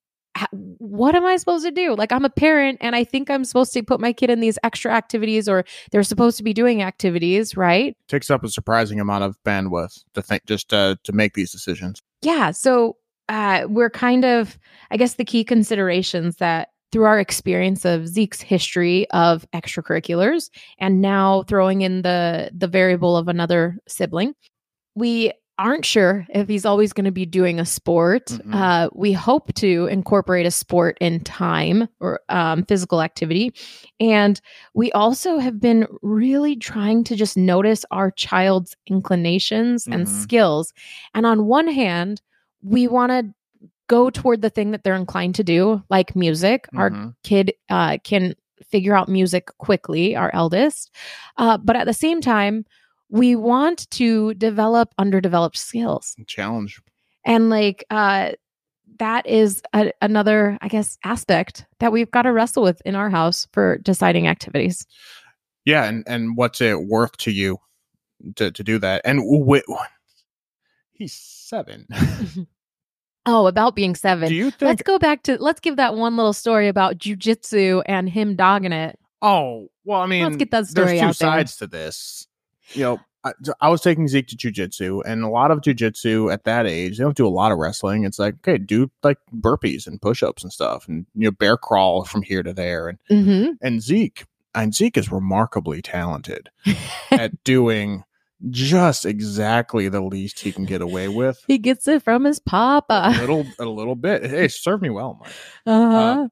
what 0.51 1.15
am 1.15 1.25
I 1.25 1.37
supposed 1.37 1.65
to 1.65 1.71
do? 1.71 1.95
Like, 1.95 2.11
I'm 2.11 2.25
a 2.25 2.29
parent 2.29 2.77
and 2.81 2.95
I 2.95 3.03
think 3.03 3.29
I'm 3.29 3.43
supposed 3.43 3.73
to 3.73 3.83
put 3.83 3.99
my 3.99 4.13
kid 4.13 4.29
in 4.29 4.39
these 4.39 4.57
extra 4.63 4.93
activities 4.93 5.49
or 5.49 5.65
they're 5.91 6.03
supposed 6.03 6.37
to 6.37 6.43
be 6.43 6.53
doing 6.53 6.81
activities, 6.81 7.57
right? 7.57 7.95
takes 8.07 8.29
up 8.29 8.43
a 8.43 8.49
surprising 8.49 8.99
amount 8.99 9.23
of 9.23 9.37
bandwidth 9.45 10.03
to 10.13 10.21
think 10.21 10.45
just 10.45 10.73
uh, 10.73 10.95
to 11.03 11.11
make 11.11 11.33
these 11.33 11.51
decisions. 11.51 12.01
yeah 12.21 12.51
so 12.51 12.95
uh 13.29 13.65
we're 13.69 13.89
kind 13.89 14.25
of 14.25 14.57
i 14.91 14.97
guess 14.97 15.15
the 15.15 15.25
key 15.25 15.43
considerations 15.43 16.37
that 16.37 16.69
through 16.91 17.05
our 17.05 17.19
experience 17.19 17.85
of 17.85 18.07
zeke's 18.07 18.41
history 18.41 19.09
of 19.11 19.45
extracurriculars 19.53 20.49
and 20.79 21.01
now 21.01 21.43
throwing 21.43 21.81
in 21.81 22.01
the 22.01 22.49
the 22.53 22.67
variable 22.67 23.15
of 23.15 23.27
another 23.27 23.77
sibling 23.87 24.33
we 24.95 25.31
aren't 25.59 25.85
sure 25.85 26.25
if 26.33 26.47
he's 26.47 26.65
always 26.65 26.93
going 26.93 27.05
to 27.05 27.11
be 27.11 27.25
doing 27.25 27.59
a 27.59 27.65
sport 27.65 28.25
Mhm. 28.27 28.55
uh, 28.55 28.89
we 28.93 29.11
hope 29.13 29.53
to 29.55 29.85
incorporate 29.87 30.45
a 30.45 30.51
sport 30.51 30.97
in 31.01 31.19
time 31.19 31.87
or 31.99 32.21
um, 32.29 32.63
physical 32.65 33.01
activity 33.01 33.53
and 33.99 34.39
we 34.73 34.91
also 34.93 35.37
have 35.37 35.59
been 35.59 35.85
really 36.01 36.55
trying 36.55 37.03
to 37.03 37.15
just 37.15 37.35
notice 37.37 37.85
our 37.91 38.09
child's 38.11 38.75
inclinations 38.87 39.85
and 39.85 40.07
Mhm. 40.07 40.21
skills 40.23 40.73
and 41.13 41.25
on 41.25 41.45
one 41.45 41.67
hand 41.67 42.21
we 42.63 42.87
want 42.87 43.11
to 43.11 43.21
go 43.87 44.09
toward 44.09 44.41
the 44.41 44.49
thing 44.49 44.71
that 44.71 44.83
they're 44.83 44.95
inclined 44.95 45.35
to 45.35 45.43
do 45.43 45.83
like 45.89 46.15
music 46.15 46.67
our 46.75 46.91
Mhm. 46.91 47.13
kid 47.23 47.53
uh, 47.69 47.97
can 48.03 48.33
figure 48.71 48.95
out 48.95 49.07
music 49.09 49.47
quickly, 49.57 50.15
our 50.17 50.29
eldest. 50.33 50.91
Uh, 51.37 51.57
but 51.57 51.75
at 51.77 51.85
the 51.87 51.93
same 51.93 52.19
time, 52.21 52.65
we 53.09 53.35
want 53.35 53.89
to 53.91 54.33
develop 54.35 54.93
underdeveloped 54.97 55.57
skills. 55.57 56.15
Challenge. 56.27 56.81
And 57.25 57.49
like, 57.49 57.83
uh, 57.89 58.31
that 58.99 59.25
is 59.25 59.61
a, 59.73 59.91
another, 60.01 60.57
I 60.61 60.67
guess, 60.67 60.97
aspect 61.03 61.65
that 61.79 61.91
we've 61.91 62.11
got 62.11 62.23
to 62.23 62.31
wrestle 62.31 62.63
with 62.63 62.81
in 62.85 62.95
our 62.95 63.09
house 63.09 63.47
for 63.51 63.77
deciding 63.79 64.27
activities. 64.27 64.85
Yeah, 65.65 65.85
and 65.85 66.03
and 66.07 66.37
what's 66.37 66.61
it 66.61 66.83
worth 66.83 67.17
to 67.17 67.31
you 67.31 67.59
to 68.35 68.51
to 68.51 68.63
do 68.63 68.77
that? 68.79 69.01
And 69.05 69.19
w- 69.19 69.61
he's 70.91 71.13
seven. 71.13 71.87
oh, 73.25 73.47
about 73.47 73.75
being 73.75 73.95
seven. 73.95 74.29
do 74.29 74.35
you 74.35 74.51
think? 74.51 74.69
Let's 74.69 74.81
go 74.83 74.99
back 74.99 75.23
to 75.23 75.37
let's 75.41 75.59
give 75.59 75.75
that 75.77 75.95
one 75.95 76.15
little 76.15 76.33
story 76.33 76.67
about 76.67 76.97
jujitsu 76.97 77.83
and 77.85 78.09
him 78.09 78.35
dogging 78.35 78.73
it. 78.73 78.99
oh, 79.21 79.67
well, 79.85 80.01
I 80.01 80.05
mean, 80.07 80.23
let's 80.23 80.37
get 80.37 80.51
that 80.51 80.67
story 80.67 80.87
there's 80.87 80.99
two 80.99 81.05
out 81.05 81.17
there. 81.17 81.39
sides 81.39 81.57
to 81.57 81.67
this. 81.67 82.27
You 82.73 82.83
know, 82.83 82.99
I, 83.23 83.31
I 83.61 83.69
was 83.69 83.81
taking 83.81 84.07
Zeke 84.07 84.27
to 84.27 84.37
jujitsu, 84.37 85.01
and 85.05 85.23
a 85.23 85.29
lot 85.29 85.51
of 85.51 85.59
jujitsu 85.61 86.31
at 86.31 86.43
that 86.45 86.65
age, 86.65 86.97
they 86.97 87.03
don't 87.03 87.17
do 87.17 87.27
a 87.27 87.29
lot 87.29 87.51
of 87.51 87.57
wrestling. 87.57 88.03
It's 88.05 88.19
like, 88.19 88.35
okay, 88.35 88.57
do 88.57 88.89
like 89.03 89.17
burpees 89.35 89.87
and 89.87 90.01
push-ups 90.01 90.43
and 90.43 90.51
stuff, 90.53 90.87
and 90.87 91.05
you 91.15 91.25
know, 91.25 91.31
bear 91.31 91.57
crawl 91.57 92.05
from 92.05 92.21
here 92.21 92.43
to 92.43 92.53
there, 92.53 92.87
and 92.87 92.97
Mm-hmm. 93.09 93.51
and 93.61 93.81
Zeke 93.81 94.25
and 94.55 94.73
Zeke 94.73 94.97
is 94.97 95.11
remarkably 95.11 95.81
talented 95.81 96.49
at 97.11 97.43
doing 97.43 98.03
just 98.49 99.05
exactly 99.05 99.89
the 99.89 100.01
least 100.01 100.39
he 100.39 100.51
can 100.53 100.63
get 100.65 100.81
away 100.81 101.07
with. 101.09 101.43
he 101.45 101.57
gets 101.57 101.87
it 101.89 102.01
from 102.01 102.23
his 102.23 102.39
A 102.39 102.41
papa. 102.49 103.13
little, 103.19 103.45
a 103.59 103.65
little 103.65 103.95
bit. 103.95 104.25
Hey, 104.25 104.47
serve 104.47 104.81
me 104.81 104.89
well, 104.89 105.17
Mike. 105.19 105.31
Uh-huh. 105.65 106.27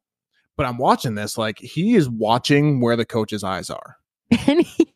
But 0.55 0.65
I'm 0.65 0.77
watching 0.77 1.15
this 1.15 1.37
like 1.37 1.59
he 1.59 1.95
is 1.95 2.09
watching 2.09 2.79
where 2.79 2.95
the 2.95 3.05
coach's 3.05 3.43
eyes 3.43 3.69
are 3.69 3.97
and, 4.47 4.61
he, 4.61 4.93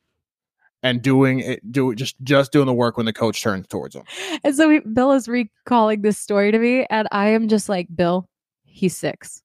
and 0.83 1.01
doing 1.01 1.39
it, 1.39 1.71
do 1.71 1.93
just 1.95 2.15
just 2.23 2.51
doing 2.51 2.65
the 2.65 2.73
work 2.73 2.97
when 2.97 3.05
the 3.05 3.13
coach 3.13 3.41
turns 3.41 3.67
towards 3.67 3.95
him. 3.95 4.03
and 4.43 4.55
so 4.55 4.69
he, 4.69 4.79
Bill 4.79 5.11
is 5.11 5.27
recalling 5.27 6.01
this 6.01 6.17
story 6.17 6.51
to 6.51 6.59
me, 6.59 6.85
and 6.89 7.07
I 7.11 7.29
am 7.29 7.47
just 7.47 7.69
like, 7.69 7.87
Bill, 7.93 8.27
he's 8.63 8.97
six. 8.97 9.43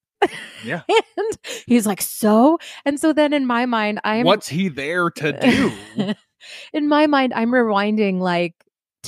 Yeah. 0.64 0.82
and 0.88 1.38
he's 1.66 1.86
like, 1.86 2.00
so? 2.00 2.58
And 2.84 2.98
so 2.98 3.12
then 3.12 3.32
in 3.32 3.46
my 3.46 3.66
mind, 3.66 4.00
I 4.04 4.16
am 4.16 4.26
What's 4.26 4.48
he 4.48 4.68
there 4.68 5.10
to 5.10 5.32
do? 5.96 6.14
in 6.72 6.88
my 6.88 7.06
mind, 7.06 7.32
I'm 7.34 7.50
rewinding 7.50 8.20
like 8.20 8.54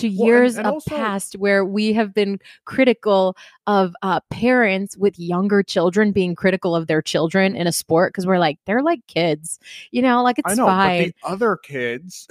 to 0.01 0.09
Well, 0.09 0.17
and- 0.19 0.27
years 0.27 0.57
and 0.57 0.67
of 0.67 0.75
also- 0.75 0.97
past 0.97 1.35
where 1.37 1.65
we 1.65 1.93
have 1.93 2.13
been 2.15 2.39
critical 2.65 3.37
of 3.67 3.95
uh, 4.03 4.21
parents 4.31 4.97
with 4.97 5.19
younger 5.19 5.63
children 5.63 6.13
being 6.13 6.35
critical 6.35 6.75
of 6.75 6.87
their 6.87 7.03
children 7.03 7.55
in 7.57 7.67
a 7.67 7.73
sport 7.73 8.13
because 8.13 8.27
we're 8.27 8.39
like 8.39 8.59
they're 8.67 8.83
like 8.83 9.07
kids, 9.07 9.59
you 9.91 10.03
know, 10.03 10.23
like 10.23 10.39
it's 10.39 10.53
I 10.53 10.55
know, 10.55 10.67
fine. 10.67 11.05
but 11.05 11.29
the 11.29 11.33
other 11.35 11.57
kids 11.57 12.27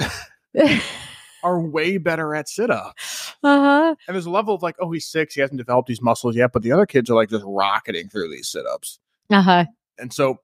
are 1.44 1.60
way 1.62 1.98
better 1.98 2.34
at 2.36 2.50
sit 2.50 2.70
ups. 2.72 3.34
uh 3.44 3.60
huh. 3.60 3.96
And 4.08 4.16
there's 4.16 4.26
a 4.26 4.32
level 4.32 4.56
of 4.56 4.64
like, 4.64 4.76
oh, 4.80 4.92
he's 4.92 5.06
six, 5.06 5.36
he 5.36 5.42
hasn't 5.42 5.58
developed 5.58 5.88
these 5.88 6.02
muscles 6.02 6.36
yet, 6.36 6.52
but 6.54 6.64
the 6.64 6.72
other 6.72 6.86
kids 6.86 7.10
are 7.10 7.16
like 7.16 7.30
just 7.30 7.44
rocketing 7.48 8.10
through 8.10 8.30
these 8.30 8.48
sit 8.48 8.66
ups. 8.66 9.00
Uh 9.30 9.42
huh. 9.42 9.66
And 10.00 10.12
so, 10.14 10.40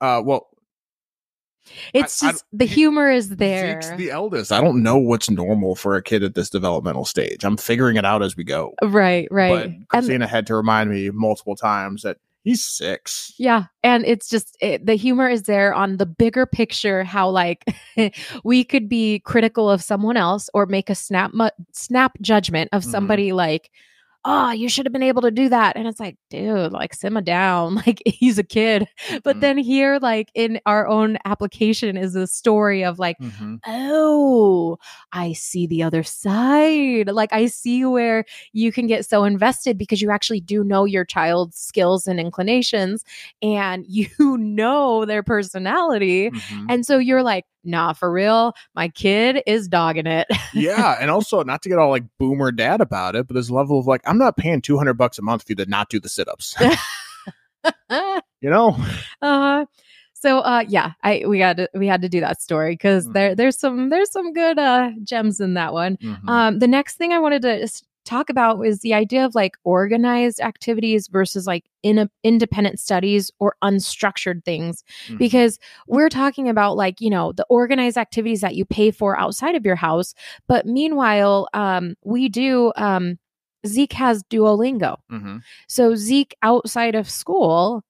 uh, 0.00 0.22
well, 0.24 0.48
It's 1.94 2.22
I- 2.22 2.32
just 2.32 2.44
the 2.52 2.64
humor 2.64 3.10
is 3.10 3.26
Zeke's 3.26 3.38
there, 3.38 3.94
the 3.96 4.10
eldest. 4.10 4.50
I 4.52 4.60
don't 4.60 4.82
know 4.82 4.96
what's 4.98 5.30
normal 5.30 5.74
for 5.74 5.94
a 5.96 6.02
kid 6.02 6.22
at 6.22 6.34
this 6.34 6.50
developmental 6.50 7.04
stage. 7.04 7.44
I'm 7.44 7.56
figuring 7.56 7.96
it 7.96 8.04
out 8.04 8.22
as 8.22 8.36
we 8.36 8.44
go. 8.44 8.74
right? 8.82 9.28
Right. 9.30 9.50
But 9.50 9.64
And- 9.66 9.88
Christina 9.88 10.26
had 10.26 10.46
to 10.48 10.54
remind 10.56 10.90
me 10.90 11.10
multiple 11.10 11.54
times 11.56 12.02
that 12.02 12.18
he's 12.44 12.64
six. 12.64 13.32
Yeah. 13.38 13.64
And 13.84 14.04
it's 14.04 14.28
just 14.28 14.56
it, 14.60 14.84
the 14.84 14.94
humor 14.96 15.28
is 15.28 15.44
there 15.44 15.72
on 15.72 15.98
the 15.98 16.06
bigger 16.06 16.44
picture 16.46 17.04
how 17.04 17.28
like 17.30 17.64
we 18.44 18.64
could 18.64 18.88
be 18.88 19.20
critical 19.20 19.70
of 19.70 19.82
someone 19.82 20.16
else 20.16 20.50
or 20.52 20.66
make 20.66 20.90
a 20.90 20.94
snap 20.96 21.30
mu- 21.32 21.48
snap 21.72 22.18
judgment 22.20 22.68
of 22.72 22.82
Mhm. 22.82 22.90
somebody 22.90 23.32
like 23.32 23.70
oh 24.24 24.50
you 24.52 24.68
should 24.68 24.86
have 24.86 24.92
been 24.92 25.02
able 25.02 25.22
to 25.22 25.30
do 25.30 25.48
that 25.48 25.76
and 25.76 25.88
it's 25.88 25.98
like 25.98 26.16
dude 26.30 26.72
like 26.72 26.94
simmer 26.94 27.20
down 27.20 27.74
like 27.86 28.00
he's 28.06 28.38
a 28.38 28.44
kid 28.44 28.86
but 29.24 29.36
Mhm. 29.36 29.40
then 29.40 29.58
here 29.58 29.98
like 30.00 30.30
in 30.34 30.60
our 30.66 30.86
own 30.86 31.18
application 31.24 31.96
is 31.96 32.14
a 32.14 32.26
story 32.26 32.84
of 32.84 32.98
like 32.98 33.18
Mhm. 33.18 33.58
oh, 33.66 34.78
I 35.12 35.32
see 35.34 35.66
the 35.66 35.82
other 35.82 36.02
side. 36.02 37.08
Like 37.08 37.32
I 37.32 37.46
see 37.46 37.84
where 37.84 38.24
you 38.52 38.72
can 38.72 38.86
get 38.86 39.04
so 39.06 39.24
invested 39.24 39.78
because 39.78 40.00
you 40.02 40.10
actually 40.10 40.40
do 40.40 40.64
know 40.64 40.84
your 40.84 41.04
child's 41.04 41.56
skills 41.58 42.06
and 42.06 42.18
inclinations 42.18 43.04
and 43.42 43.84
you 43.88 44.08
know 44.38 45.04
their 45.04 45.22
personality. 45.22 46.30
Mhm. 46.30 46.66
And 46.68 46.86
so 46.86 46.98
you're 46.98 47.22
like, 47.22 47.44
nah, 47.64 47.92
for 47.92 48.10
real, 48.10 48.54
my 48.74 48.88
kid 48.88 49.42
is 49.46 49.68
dogging 49.68 50.06
it. 50.06 50.26
yeah, 50.54 50.96
and 51.00 51.10
also 51.10 51.42
not 51.42 51.62
to 51.62 51.68
get 51.68 51.78
all 51.78 51.90
like 51.90 52.04
boomer 52.18 52.52
dad 52.52 52.80
about 52.80 53.14
it, 53.16 53.26
but 53.26 53.34
there's 53.34 53.48
a 53.50 53.54
level 53.54 53.78
of 53.78 53.86
like, 53.86 54.02
I'm 54.06 54.18
not 54.18 54.36
paying 54.36 54.60
200 54.62 54.94
bucks 54.94 55.18
a 55.18 55.22
month 55.22 55.42
for 55.42 55.52
you 55.52 55.56
to 55.56 55.66
not 55.66 55.88
do 55.88 56.00
the 56.00 56.08
sit 56.08 56.28
ups. 56.28 56.56
you 58.40 58.50
know? 58.50 58.76
uh 59.20 59.64
so 60.14 60.38
uh 60.40 60.64
yeah 60.68 60.92
i 61.02 61.22
we 61.26 61.38
got 61.38 61.56
to 61.56 61.68
we 61.74 61.86
had 61.86 62.02
to 62.02 62.08
do 62.08 62.20
that 62.20 62.40
story 62.40 62.72
because 62.74 63.06
Mhm. 63.08 63.12
there 63.12 63.34
there's 63.34 63.58
some 63.58 63.88
there's 63.90 64.10
some 64.10 64.32
good 64.32 64.58
uh 64.58 64.90
gems 65.04 65.40
in 65.40 65.54
that 65.54 65.72
one 65.72 65.96
Mhm. 65.98 66.28
Um, 66.28 66.58
the 66.58 66.66
next 66.68 66.96
thing 66.96 67.12
I 67.12 67.18
wanted 67.18 67.42
to 67.42 67.68
talk 68.04 68.28
about 68.30 68.58
was 68.58 68.80
the 68.80 68.94
idea 68.94 69.24
of 69.24 69.34
like 69.34 69.56
organized 69.64 70.40
activities 70.40 71.06
versus 71.08 71.46
like 71.46 71.64
in 71.82 72.08
independent 72.24 72.80
studies 72.80 73.30
or 73.38 73.54
unstructured 73.62 74.44
things 74.44 74.82
Mhm. 75.08 75.18
because 75.18 75.58
we're 75.86 76.08
talking 76.08 76.48
about 76.48 76.76
like 76.76 77.00
you 77.00 77.10
know 77.10 77.32
the 77.32 77.46
organized 77.48 77.96
activities 77.96 78.40
that 78.40 78.56
you 78.56 78.64
pay 78.64 78.90
for 78.90 79.18
outside 79.18 79.54
of 79.54 79.64
your 79.64 79.76
house 79.76 80.14
but 80.48 80.66
meanwhile 80.66 81.48
um 81.54 81.94
we 82.04 82.28
do 82.28 82.72
um 82.76 83.18
Zeke 83.66 83.92
has 83.92 84.24
Duolingo 84.24 84.96
Mhm. 85.10 85.40
so 85.68 85.94
Zeke 85.94 86.34
outside 86.42 86.94
of 86.96 87.08
school 87.08 87.82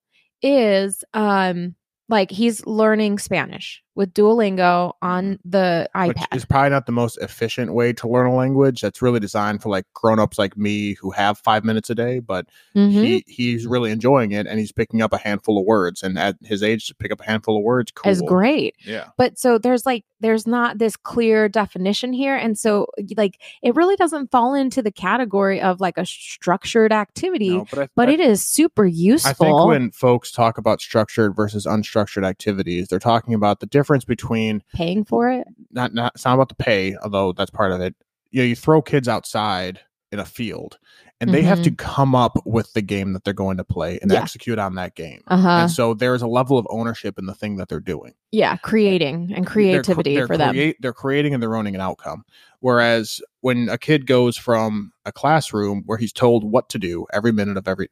is 0.43 1.03
um 1.13 1.75
like 2.09 2.29
he's 2.29 2.65
learning 2.67 3.17
Spanish 3.17 3.81
with 3.95 4.13
Duolingo 4.13 4.93
on 5.01 5.39
the 5.45 5.89
Which 5.95 6.15
iPad 6.17 6.35
is 6.35 6.45
probably 6.45 6.69
not 6.71 6.85
the 6.85 6.91
most 6.91 7.17
efficient 7.19 7.73
way 7.73 7.93
to 7.93 8.07
learn 8.07 8.27
a 8.27 8.35
language. 8.35 8.81
That's 8.81 9.01
really 9.01 9.19
designed 9.19 9.61
for 9.61 9.69
like 9.69 9.85
grown-ups 9.93 10.39
like 10.39 10.57
me 10.57 10.93
who 10.95 11.11
have 11.11 11.37
five 11.37 11.63
minutes 11.63 11.89
a 11.89 11.95
day, 11.95 12.19
but 12.19 12.47
Mhm. 12.75 12.91
he 12.91 13.23
he's 13.27 13.67
really 13.67 13.91
enjoying 13.91 14.31
it 14.31 14.47
and 14.47 14.59
he's 14.59 14.71
picking 14.71 15.01
up 15.01 15.13
a 15.13 15.17
handful 15.17 15.59
of 15.59 15.65
words. 15.65 16.01
And 16.01 16.17
at 16.17 16.35
his 16.41 16.63
age 16.63 16.87
to 16.87 16.95
pick 16.95 17.11
up 17.11 17.21
a 17.21 17.25
handful 17.25 17.57
of 17.57 17.63
words, 17.63 17.91
cool. 17.91 18.11
is 18.11 18.21
great 18.23 18.75
Yeah. 18.85 19.05
but 19.17 19.37
so 19.37 19.57
there's 19.57 19.85
like 19.85 20.05
there's 20.19 20.47
not 20.47 20.77
this 20.77 20.95
clear 20.95 21.49
definition 21.49 22.13
here 22.13 22.35
and 22.35 22.57
so 22.57 22.87
like 23.17 23.39
it 23.61 23.75
really 23.75 23.97
doesn't 23.97 24.31
fall 24.31 24.53
into 24.53 24.81
the 24.81 24.91
category 24.91 25.59
of 25.59 25.81
like 25.81 25.97
a 25.97 26.05
structured 26.05 26.93
activity 26.93 27.49
No, 27.57 27.65
but 27.69 27.79
I, 27.79 27.87
but 27.95 28.09
I, 28.09 28.13
it 28.13 28.19
is 28.21 28.41
super 28.43 28.85
useful 28.85 29.29
I 29.29 29.33
think 29.33 29.65
when 29.67 29.91
folks 29.91 30.31
talk 30.31 30.57
about 30.57 30.79
structured 30.81 31.35
versus 31.35 31.65
unstructured 31.65 32.25
activities, 32.25 32.87
they're 32.87 32.99
talking 32.99 33.33
about 33.33 33.59
the 33.59 33.65
difference 33.65 33.82
between 34.05 34.63
paying 34.73 35.03
for 35.03 35.29
it 35.29 35.47
not 35.73 35.93
not 35.93 36.13
it's 36.15 36.25
not 36.25 36.35
about 36.35 36.49
the 36.49 36.55
pay, 36.55 36.95
although 37.03 37.33
that's 37.33 37.51
part 37.51 37.71
of 37.71 37.81
it. 37.81 37.95
You 38.31 38.41
know, 38.41 38.45
you 38.45 38.55
throw 38.55 38.81
kids 38.81 39.07
outside 39.07 39.79
in 40.13 40.19
a 40.19 40.25
field 40.25 40.77
and 41.19 41.33
they 41.33 41.41
have 41.41 41.61
to 41.63 41.71
come 41.71 42.15
up 42.15 42.37
with 42.45 42.73
the 42.73 42.81
game 42.81 43.13
that 43.13 43.23
they're 43.23 43.33
going 43.33 43.55
to 43.57 43.63
play 43.63 43.93
and 44.01 44.11
Mm-hmm. 44.11 44.11
Yeah. 44.17 44.21
execute 44.21 44.59
on 44.59 44.75
that 44.75 44.93
game. 44.95 45.21
uh-huh 45.27 45.47
And 45.49 45.71
so 45.71 45.93
there's 45.93 46.21
a 46.21 46.27
level 46.27 46.57
of 46.57 46.67
ownership 46.69 47.17
in 47.17 47.25
the 47.25 47.33
thing 47.33 47.55
that 47.57 47.67
they're 47.69 47.79
doing. 47.79 48.13
yeah 48.31 48.57
creating 48.57 49.31
and 49.35 49.43
They're 49.43 49.43
cr- 49.45 49.51
creativity 49.53 50.15
they're 50.15 50.27
for 50.27 50.37
them 50.37 50.73
They're 50.79 50.93
creating 50.93 51.33
and 51.33 51.41
they're 51.41 51.55
owning 51.55 51.75
an 51.75 51.81
outcome. 51.81 52.23
Whereas 52.59 53.21
when 53.41 53.67
a 53.69 53.77
kid 53.77 54.05
goes 54.05 54.37
from 54.37 54.93
a 55.05 55.11
classroom 55.11 55.83
where 55.85 55.97
he's 55.97 56.13
told 56.13 56.43
what 56.49 56.69
to 56.69 56.79
do 56.79 57.05
every 57.11 57.31
minute 57.33 57.57
of 57.57 57.67
every 57.67 57.89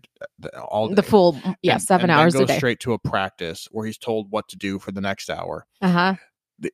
all 0.70 0.88
day, 0.90 0.96
the 0.96 1.04
full 1.04 1.38
yeah 1.62 1.74
and- 1.74 1.82
seven 1.82 2.10
and 2.10 2.20
hours 2.20 2.36
a 2.36 2.40
goes 2.40 2.48
day 2.48 2.58
straight 2.58 2.80
to 2.82 2.94
a 2.94 3.00
practice 3.00 3.68
where 3.72 3.86
he's 3.86 3.98
told 3.98 4.32
what 4.32 4.48
to 4.50 4.56
do 4.58 4.78
for 4.80 4.92
the 4.92 5.02
next 5.02 5.30
hour. 5.30 5.66
uh-huh 5.82 6.14
th- 6.16 6.20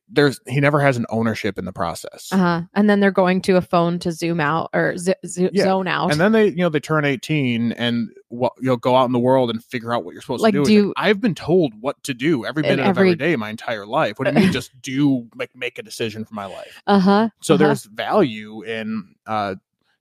There's 0.08 0.40
he 0.46 0.60
never 0.60 0.80
has 0.80 0.96
an 0.96 1.06
ownership 1.08 1.58
in 1.58 1.64
the 1.64 1.72
process. 1.72 2.28
uh-huh 2.32 2.62
and 2.74 2.90
then 2.90 3.00
they're 3.00 3.10
going 3.10 3.40
to 3.42 3.56
a 3.56 3.60
phone 3.62 3.98
to 4.00 4.12
zoom 4.12 4.40
out 4.40 4.68
or 4.74 4.96
z- 4.96 5.14
z- 5.26 5.48
Yeah. 5.52 5.64
zone 5.64 5.86
out 5.88 6.10
And 6.10 6.20
then 6.20 6.32
they, 6.32 6.48
you 6.48 6.56
know, 6.56 6.68
they 6.68 6.80
turn 6.80 7.04
18 7.04 7.72
and 7.72 8.08
what 8.28 8.52
you'll 8.60 8.76
go 8.76 8.94
out 8.96 9.06
in 9.06 9.12
the 9.12 9.18
world 9.18 9.48
and 9.50 9.64
figure 9.64 9.92
out 9.94 10.04
what 10.04 10.12
you're 10.12 10.20
supposed 10.20 10.42
Like, 10.42 10.54
to 10.54 10.64
do. 10.64 10.82
Do- 10.82 10.94
I've 10.96 11.20
been 11.20 11.34
told 11.34 11.72
what 11.80 12.02
to 12.04 12.12
do 12.14 12.44
every 12.44 12.62
minute 12.62 12.80
of 12.80 12.86
every 12.86 13.10
every- 13.10 13.16
day 13.16 13.34
my 13.36 13.48
entire 13.50 13.86
life. 13.86 14.18
What 14.18 14.26
do 14.28 14.34
you 14.34 14.40
mean 14.44 14.52
just 14.52 14.70
do 14.82 15.26
like 15.34 15.54
make 15.56 15.78
a 15.78 15.82
decision 15.82 16.24
for 16.24 16.34
my 16.34 16.46
life? 16.46 16.82
uh-huh 16.86 17.28
So 17.42 17.54
uh-huh. 17.54 17.64
there's 17.64 17.84
value 17.84 18.62
in 18.62 19.14
uh 19.26 19.54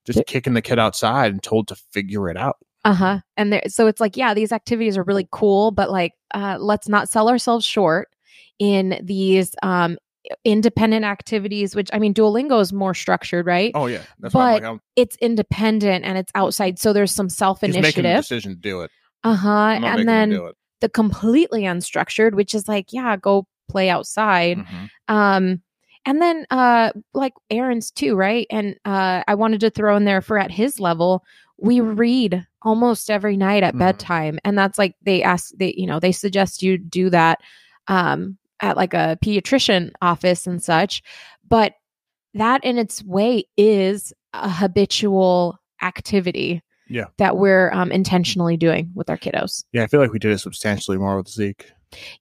just 0.05 0.25
kicking 0.25 0.53
the 0.53 0.61
kid 0.61 0.79
outside 0.79 1.31
and 1.31 1.41
told 1.43 1.67
to 1.67 1.75
figure 1.75 2.29
it 2.29 2.37
out. 2.37 2.57
Uh-huh. 2.85 3.19
And 3.35 3.51
there 3.51 3.63
so 3.67 3.87
it's 3.87 3.99
like, 3.99 4.15
yeah, 4.15 4.33
these 4.33 4.51
activities 4.53 4.97
are 4.97 5.03
really 5.03 5.27
cool, 5.31 5.71
but 5.71 5.89
like 5.91 6.13
uh 6.33 6.57
let's 6.59 6.87
not 6.89 7.09
sell 7.09 7.29
ourselves 7.29 7.65
short 7.65 8.07
in 8.59 8.99
these 9.03 9.55
um 9.63 9.97
independent 10.43 11.05
activities, 11.05 11.75
which 11.75 11.89
I 11.93 11.99
mean 11.99 12.13
Duolingo 12.13 12.59
is 12.59 12.73
more 12.73 12.93
structured, 12.93 13.45
right? 13.45 13.71
Oh 13.75 13.85
yeah, 13.85 14.03
that's 14.19 14.33
why 14.33 14.41
I'm 14.47 14.53
like, 14.53 14.63
But 14.63 14.69
I'm, 14.69 14.81
It's 14.95 15.15
independent 15.17 16.03
and 16.05 16.17
it's 16.17 16.31
outside. 16.35 16.79
So 16.79 16.91
there's 16.93 17.11
some 17.13 17.27
the 17.27 17.33
self-initiative. 17.35 18.17
decision 18.17 18.51
to 18.51 18.57
do 18.57 18.81
it. 18.81 18.91
Uh-huh. 19.23 19.49
I'm 19.49 19.81
not 19.81 19.87
making 19.97 19.99
And 19.99 20.31
then 20.33 20.51
the 20.81 20.89
completely 20.89 21.63
unstructured, 21.63 22.33
which 22.33 22.53
is 22.53 22.67
like, 22.67 22.91
yeah, 22.91 23.15
go 23.17 23.47
play 23.69 23.89
outside. 23.89 24.57
Mhm. 24.57 24.89
Um, 25.07 25.61
and 26.05 26.21
then 26.21 26.45
uh 26.51 26.91
like 27.13 27.33
Aaron's 27.49 27.91
too, 27.91 28.15
right? 28.15 28.47
And 28.49 28.75
uh 28.85 29.23
I 29.27 29.35
wanted 29.35 29.59
to 29.61 29.69
throw 29.69 29.95
in 29.97 30.05
there 30.05 30.21
for 30.21 30.37
at 30.37 30.51
his 30.51 30.79
level, 30.79 31.23
we 31.57 31.79
read 31.81 32.45
almost 32.61 33.09
every 33.09 33.37
night 33.37 33.63
at 33.63 33.75
Mhm. 33.75 33.79
bedtime. 33.79 34.39
And 34.45 34.57
that's 34.57 34.77
like 34.77 34.95
they 35.01 35.23
ask 35.23 35.51
they, 35.57 35.73
you 35.77 35.87
know, 35.87 35.99
they 35.99 36.11
suggest 36.11 36.61
you 36.63 36.77
do 36.77 37.09
that 37.09 37.39
um 37.87 38.37
at 38.61 38.77
like 38.77 38.93
a 38.93 39.17
pediatrician 39.23 39.91
office 40.01 40.47
and 40.47 40.61
such. 40.63 41.01
But 41.47 41.73
that 42.33 42.63
in 42.63 42.77
its 42.77 43.03
way 43.03 43.45
is 43.57 44.13
a 44.33 44.49
habitual 44.49 45.57
activity 45.81 46.61
Yeah. 46.89 47.05
that 47.17 47.37
we're 47.37 47.71
um, 47.71 47.91
intentionally 47.91 48.57
doing 48.57 48.91
with 48.93 49.09
our 49.09 49.17
kiddos. 49.17 49.63
Yeah, 49.71 49.83
I 49.83 49.87
feel 49.87 49.99
like 49.99 50.11
we 50.11 50.19
did 50.19 50.31
it 50.31 50.39
substantially 50.39 50.97
more 50.97 51.17
with 51.17 51.29
Zeke. 51.29 51.71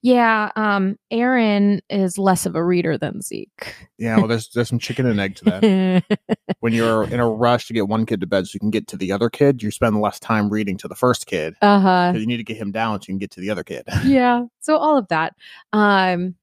Yeah, 0.03 0.51
um, 0.57 0.97
Aaron 1.11 1.81
is 1.91 2.19
less 2.19 2.47
of 2.47 2.55
a 2.55 2.65
reader 2.65 2.97
than 2.97 3.21
Zeke. 3.21 3.75
Yeah, 3.99 4.17
well, 4.19 4.29
there's 4.29 4.51
there's 4.51 4.69
some 4.69 4.79
chicken 4.79 5.07
and 5.07 5.19
egg 5.21 5.37
to 5.37 5.45
that. 5.45 6.37
when 6.61 6.73
you're 6.73 7.05
in 7.05 7.21
a 7.21 7.29
rush 7.29 7.67
to 7.67 7.73
get 7.75 7.89
one 7.89 8.07
kid 8.07 8.21
to 8.21 8.27
bed 8.27 8.47
so 8.47 8.53
you 8.55 8.61
can 8.61 8.71
get 8.71 8.87
to 8.89 8.97
the 8.97 9.13
other 9.13 9.29
kid, 9.29 9.63
you 9.63 9.71
spend 9.71 10.01
less 10.01 10.21
time 10.21 10.49
reading 10.49 10.77
to 10.79 10.89
the 10.89 10.95
first 10.95 11.27
kid 11.27 11.55
uh 11.63 11.81
huh. 11.81 12.13
because 12.13 12.21
you 12.21 12.27
need 12.27 12.37
to 12.37 12.45
get 12.45 12.57
him 12.57 12.71
down 12.71 13.01
so 13.01 13.07
you 13.07 13.15
can 13.15 13.19
get 13.19 13.31
to 13.33 13.41
the 13.41 13.51
other 13.51 13.65
kid. 13.65 13.85
Yeah. 14.05 14.45
So 14.61 14.77
all 14.77 14.97
of 14.97 15.09
that. 15.09 15.35
Um. 15.73 16.37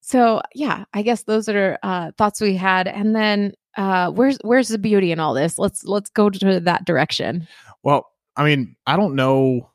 So 0.00 0.40
yeah, 0.54 0.84
I 0.94 1.02
guess 1.02 1.24
those 1.24 1.48
are 1.48 1.78
uh, 1.82 2.12
thoughts 2.16 2.40
we 2.40 2.56
had, 2.56 2.88
and 2.88 3.14
then 3.14 3.52
uh, 3.76 4.10
where's 4.10 4.38
where's 4.42 4.68
the 4.68 4.78
beauty 4.78 5.12
in 5.12 5.20
all 5.20 5.34
this? 5.34 5.58
Let's 5.58 5.84
let's 5.84 6.10
go 6.10 6.30
to 6.30 6.60
that 6.60 6.84
direction. 6.84 7.46
Well, 7.82 8.06
I 8.36 8.44
mean, 8.44 8.76
I 8.86 8.96
don't 8.96 9.14
know. 9.14 9.70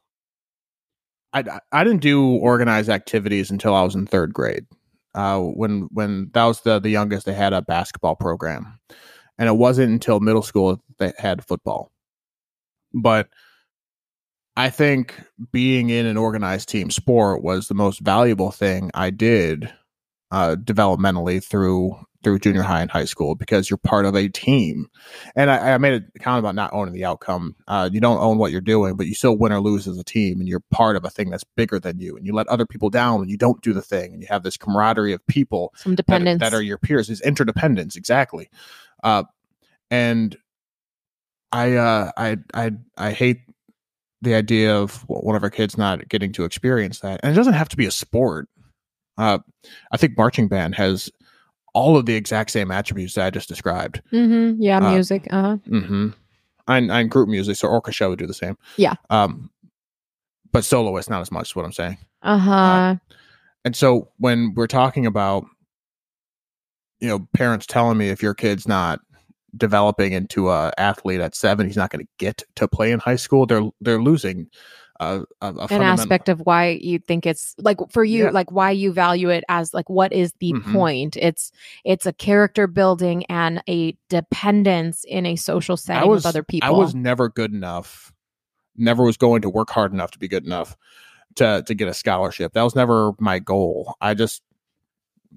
I 1.34 1.60
I 1.72 1.84
didn't 1.84 2.02
do 2.02 2.36
organized 2.36 2.90
activities 2.90 3.52
until 3.52 3.76
I 3.76 3.84
was 3.84 3.96
in 3.96 4.06
third 4.06 4.34
grade. 4.34 4.66
Uh, 5.16 5.40
when 5.40 5.90
when 5.92 6.30
that 6.34 6.46
was 6.46 6.62
the 6.62 6.80
the 6.80 6.90
youngest, 6.90 7.26
they 7.26 7.34
had 7.34 7.54
a 7.54 7.62
basketball 7.62 8.16
program, 8.16 8.80
and 9.38 9.50
it 9.50 9.54
wasn't 9.58 9.92
until 9.92 10.20
middle 10.20 10.42
school 10.42 10.82
they 11.00 11.14
had 11.18 11.46
football. 11.46 11.92
But 12.94 13.30
I 14.56 14.70
think 14.70 15.16
being 15.52 15.90
in 15.90 16.06
an 16.06 16.18
organized 16.18 16.70
team 16.70 16.92
sport 16.92 17.44
was 17.44 17.68
the 17.68 17.74
most 17.74 18.02
valuable 18.02 18.52
thing 18.52 18.92
I 18.94 19.10
did 19.10 19.72
uh, 20.32 20.56
developmentally 20.56 21.44
through 21.44 21.98
through 22.24 22.40
junior 22.40 22.62
high 22.62 22.82
and 22.82 22.90
high 22.90 23.06
school 23.06 23.36
because 23.36 23.70
you're 23.70 23.78
part 23.78 24.06
of 24.06 24.16
a 24.16 24.30
team. 24.30 24.88
And 25.36 25.52
I, 25.52 25.74
I 25.74 25.78
made 25.78 26.04
a 26.16 26.20
comment 26.20 26.40
about 26.40 26.56
not 26.56 26.74
owning 26.74 26.94
the 26.94 27.06
outcome. 27.06 27.56
Uh, 27.68 27.90
you 27.92 28.00
don't 28.00 28.20
own 28.20 28.38
what 28.38 28.52
you're 28.52 28.62
doing, 28.62 28.96
but 28.96 29.08
you 29.08 29.14
still 29.14 29.38
win 29.38 29.52
or 29.52 29.60
lose 29.60 29.88
as 29.88 29.98
a 29.98 30.04
team, 30.04 30.40
and 30.40 30.48
you're 30.48 30.64
part 30.72 30.96
of 30.96 31.06
a 31.06 31.10
thing 31.10 31.30
that's 31.30 31.44
bigger 31.44 31.80
than 31.80 32.00
you. 32.00 32.16
And 32.16 32.26
you 32.26 32.34
let 32.34 32.48
other 32.48 32.66
people 32.66 32.90
down 32.90 33.20
when 33.20 33.30
you 33.30 33.38
don't 33.38 33.62
do 33.62 33.74
the 33.74 33.82
thing, 33.82 34.14
and 34.14 34.22
you 34.22 34.28
have 34.30 34.44
this 34.44 34.58
camaraderie 34.58 35.14
of 35.14 35.26
people 35.28 35.74
Some 35.76 35.96
that, 35.96 36.40
that 36.40 36.54
are 36.54 36.62
your 36.62 36.78
peers. 36.78 37.10
Is 37.10 37.22
interdependence 37.22 37.96
exactly. 37.96 38.50
Uh, 39.04 39.24
and 39.92 40.38
I, 41.52 41.74
uh, 41.74 42.12
I, 42.18 42.38
I, 42.54 42.72
I 42.98 43.12
hate 43.12 43.42
the 44.22 44.34
idea 44.34 44.76
of 44.76 45.04
one 45.08 45.36
of 45.36 45.44
our 45.44 45.50
kids 45.50 45.78
not 45.78 46.08
getting 46.08 46.32
to 46.34 46.46
experience 46.46 47.00
that, 47.02 47.20
and 47.22 47.32
it 47.32 47.36
doesn't 47.36 47.54
have 47.54 47.70
to 47.70 47.78
be 47.78 47.86
a 47.86 47.92
sport. 47.92 48.48
Uh, 49.18 49.40
I 49.92 49.98
think 49.98 50.18
marching 50.18 50.48
band 50.48 50.76
has 50.76 51.12
all 51.74 51.98
of 51.98 52.06
the 52.06 52.16
exact 52.16 52.52
same 52.52 52.72
attributes 52.72 53.16
that 53.16 53.26
I 53.26 53.30
just 53.30 53.50
described. 53.50 54.02
Mm-hmm. 54.12 54.62
Yeah, 54.62 54.78
Uh, 54.78 54.92
music. 54.92 55.28
Uh 55.32 55.42
huh. 55.42 55.58
Mm-hmm. 55.68 56.08
And, 56.68 56.92
and 56.92 57.12
group 57.12 57.28
music, 57.28 57.58
so 57.58 57.68
orchestra 57.68 58.10
would 58.10 58.20
do 58.20 58.28
the 58.28 58.34
same. 58.34 58.58
Yeah. 58.78 58.94
Um, 59.10 59.50
but 60.52 60.64
soloist, 60.64 61.10
not 61.10 61.22
as 61.22 61.32
much. 61.32 61.50
Is 61.50 61.56
what 61.56 61.66
I'm 61.66 61.74
saying. 61.74 61.98
Uh 62.22 62.38
huh. 62.38 62.96
And 63.66 63.76
so 63.76 64.10
when 64.18 64.54
we're 64.56 64.68
talking 64.68 65.06
about, 65.06 65.46
you 67.00 67.08
know, 67.08 67.28
parents 67.34 67.66
telling 67.66 67.98
me 67.98 68.10
if 68.10 68.22
your 68.22 68.34
kid's 68.34 68.68
not 68.68 69.00
developing 69.58 70.14
into 70.14 70.50
a 70.50 70.72
athlete 70.78 71.22
at 71.22 71.36
seven, 71.36 71.68
he's 71.68 71.78
not 71.78 71.90
going 71.90 72.06
to 72.06 72.12
get 72.18 72.44
to 72.56 72.68
play 72.68 72.92
in 72.92 73.00
high 73.00 73.16
school. 73.18 73.46
They're 73.46 73.70
they're 73.82 74.02
losing 74.02 74.48
a, 75.42 75.48
a 75.54 75.68
An 75.70 75.82
aspect 75.82 76.30
of 76.30 76.40
why 76.42 76.80
you 76.82 77.00
think 77.00 77.26
it's 77.26 77.56
like 77.60 77.78
for 77.92 78.04
you, 78.04 78.26
Yeah. 78.26 78.30
like 78.32 78.52
why 78.52 78.72
you 78.72 78.92
value 78.94 79.30
it 79.30 79.44
as 79.50 79.74
like 79.74 79.90
what 79.90 80.12
is 80.14 80.34
the 80.40 80.54
Mhm. 80.54 80.74
point? 80.74 81.18
It's 81.18 81.52
it's 81.84 82.06
a 82.06 82.14
character 82.14 82.68
building 82.68 83.26
and 83.28 83.62
a 83.70 83.98
dependence 84.10 85.04
in 85.08 85.26
a 85.26 85.36
social 85.36 85.78
setting 85.78 86.10
was- 86.10 86.20
with 86.24 86.26
other 86.28 86.44
people. 86.44 86.68
I 86.68 86.72
was 86.72 86.94
never 86.96 87.30
good 87.30 87.54
enough. 87.54 88.12
Never 88.76 89.04
was 89.04 89.18
going 89.18 89.42
to 89.44 89.50
work 89.50 89.70
hard 89.70 89.94
enough 89.94 90.12
to 90.12 90.20
be 90.20 90.28
good 90.28 90.46
enough 90.46 90.76
to 91.36 91.64
to 91.68 91.74
get 91.74 91.88
a 91.88 91.94
scholarship. 91.94 92.54
That 92.54 92.64
was 92.64 92.76
never 92.76 93.12
my 93.20 93.40
goal. 93.40 93.96
I 94.02 94.14
just 94.14 94.42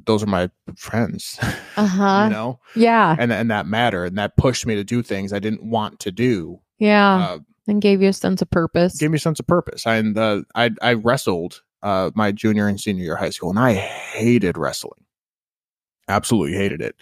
those 0.05 0.23
are 0.23 0.27
my 0.27 0.51
friends, 0.77 1.39
uh 1.77 1.87
huh. 1.87 2.25
you 2.25 2.31
know, 2.35 2.61
Yeah. 2.75 3.17
and 3.19 3.33
and 3.33 3.51
that 3.51 3.67
mattered, 3.67 4.07
and 4.07 4.19
that 4.19 4.37
pushed 4.37 4.67
me 4.67 4.75
to 4.75 4.85
do 4.85 5.03
things 5.03 5.33
I 5.33 5.39
didn't 5.39 5.65
want 5.65 6.01
to 6.01 6.13
do. 6.13 6.61
Yeah. 6.79 7.17
Uh, 7.17 7.39
and 7.67 7.81
gave 7.83 8.03
you 8.03 8.09
a 8.09 8.13
sense 8.13 8.43
of 8.43 8.51
purpose. 8.51 8.99
gave 8.99 9.11
me 9.11 9.17
a 9.17 9.21
sense 9.21 9.41
of 9.41 9.47
purpose. 9.47 9.87
I, 9.87 9.97
and 9.97 10.17
uh, 10.17 10.43
I 10.55 10.71
I 10.83 10.95
wrestled 10.95 11.63
uh, 11.83 12.11
my 12.15 12.33
junior 12.33 12.69
and 12.69 12.81
senior 12.81 13.05
year 13.05 13.15
of 13.15 13.21
high 13.21 13.31
school, 13.31 13.51
and 13.51 13.59
I 13.59 13.75
hated 13.75 14.57
wrestling. 14.59 15.03
Absolutely 16.09 16.57
hated 16.57 16.81
it. 16.81 16.95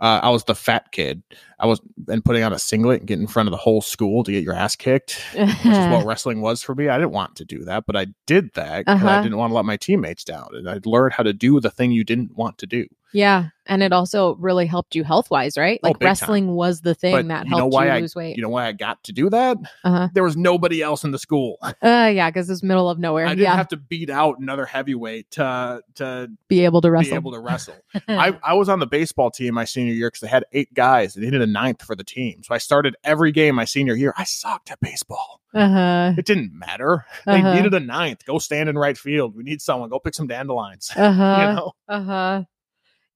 Uh, 0.00 0.20
I 0.22 0.30
was 0.30 0.44
the 0.44 0.54
fat 0.54 0.92
kid. 0.92 1.24
I 1.58 1.66
was 1.66 1.80
and 2.06 2.24
putting 2.24 2.44
on 2.44 2.52
a 2.52 2.60
singlet 2.60 3.00
and 3.00 3.08
get 3.08 3.18
in 3.18 3.26
front 3.26 3.48
of 3.48 3.50
the 3.50 3.56
whole 3.56 3.82
school 3.82 4.22
to 4.22 4.30
get 4.30 4.44
your 4.44 4.54
ass 4.54 4.76
kicked, 4.76 5.20
which 5.34 5.78
is 5.78 5.88
what 5.88 6.04
wrestling 6.06 6.40
was 6.42 6.62
for 6.62 6.76
me. 6.76 6.88
I 6.88 6.96
didn't 6.96 7.10
want 7.10 7.34
to 7.36 7.44
do 7.44 7.64
that, 7.64 7.86
but 7.86 7.96
I 7.96 8.06
did 8.28 8.54
that 8.54 8.84
because 8.84 9.02
I 9.02 9.14
Uh-huh. 9.14 9.22
didn't 9.22 9.38
want 9.38 9.50
to 9.50 9.56
let 9.56 9.64
my 9.64 9.76
teammates 9.76 10.22
down, 10.22 10.50
and 10.52 10.70
I 10.70 10.78
learned 10.84 11.14
how 11.14 11.24
to 11.24 11.32
do 11.32 11.58
the 11.58 11.70
thing 11.72 11.90
you 11.90 12.04
didn't 12.04 12.36
want 12.36 12.58
to 12.58 12.66
do. 12.66 12.86
Yeah. 13.12 13.48
And 13.64 13.80
it 13.80 13.92
also 13.92 14.34
really 14.36 14.66
helped 14.66 14.96
you 14.96 15.04
health 15.04 15.30
wise, 15.30 15.56
right? 15.56 15.78
Oh, 15.84 15.88
Like 15.88 16.00
time. 16.00 16.06
wrestling 16.08 16.48
was 16.48 16.80
the 16.80 16.96
thing 16.96 17.12
But 17.12 17.28
that 17.28 17.44
you 17.44 17.50
know 17.52 17.56
helped 17.58 17.74
why 17.74 17.86
you 17.86 17.92
I- 17.92 18.00
lose 18.00 18.16
weight. 18.16 18.36
You 18.36 18.42
know 18.42 18.48
why 18.48 18.66
I 18.66 18.72
got 18.72 19.04
to 19.04 19.12
do 19.12 19.30
that? 19.30 19.56
uh-huh. 19.84 20.08
There 20.12 20.24
was 20.24 20.36
nobody 20.36 20.82
else 20.82 21.04
in 21.04 21.12
the 21.12 21.18
school. 21.18 21.58
Uh, 21.82 22.10
yeah, 22.12 22.28
because 22.30 22.48
it's 22.50 22.62
middle 22.62 22.88
of 22.90 22.98
nowhere. 22.98 23.26
I 23.26 23.30
didn't 23.30 23.42
yeah. 23.44 23.54
have 23.56 23.68
to 23.68 23.76
beat 23.76 24.10
out 24.10 24.38
another 24.40 24.66
heavyweight 24.66 25.30
to 25.32 25.80
to 25.96 26.28
be 26.48 26.64
able 26.64 26.80
to 26.80 26.90
wrestle. 26.90 27.10
be 27.10 27.14
able 27.16 27.32
to 27.32 27.38
wrestle. 27.40 27.76
I, 28.08 28.36
I 28.42 28.54
was 28.54 28.68
on 28.68 28.78
the 28.80 28.86
baseball 28.86 29.30
team 29.30 29.54
my 29.54 29.64
senior 29.64 29.92
year 29.92 30.08
because 30.08 30.20
they 30.20 30.28
had 30.28 30.44
eight 30.52 30.72
guys 30.74 31.14
and 31.14 31.22
they 31.22 31.26
needed 31.28 31.42
a 31.42 31.46
ninth 31.46 31.82
for 31.82 31.94
the 31.94 32.04
team. 32.04 32.42
So 32.42 32.54
I 32.54 32.58
started 32.58 32.96
every 33.04 33.30
game 33.32 33.54
my 33.54 33.64
senior 33.64 33.94
year. 33.94 34.12
I 34.16 34.24
sucked 34.24 34.70
at 34.70 34.80
baseball. 34.80 35.40
uh-huh. 35.54 36.14
It 36.18 36.24
didn't 36.26 36.52
matter. 36.52 37.04
They 37.26 37.34
Uh-huh. 37.40 37.54
needed 37.54 37.74
a 37.74 37.80
ninth. 37.80 38.24
Go 38.24 38.38
stand 38.38 38.68
in 38.68 38.76
right 38.78 38.96
field. 38.98 39.36
We 39.36 39.42
need 39.44 39.60
someone. 39.62 39.88
Go 39.90 39.98
pick 40.00 40.14
some 40.14 40.26
dandelions. 40.26 40.90
Uh-huh. 40.96 41.36
you 41.40 41.54
know? 41.54 41.72
Uh-huh. 41.88 42.42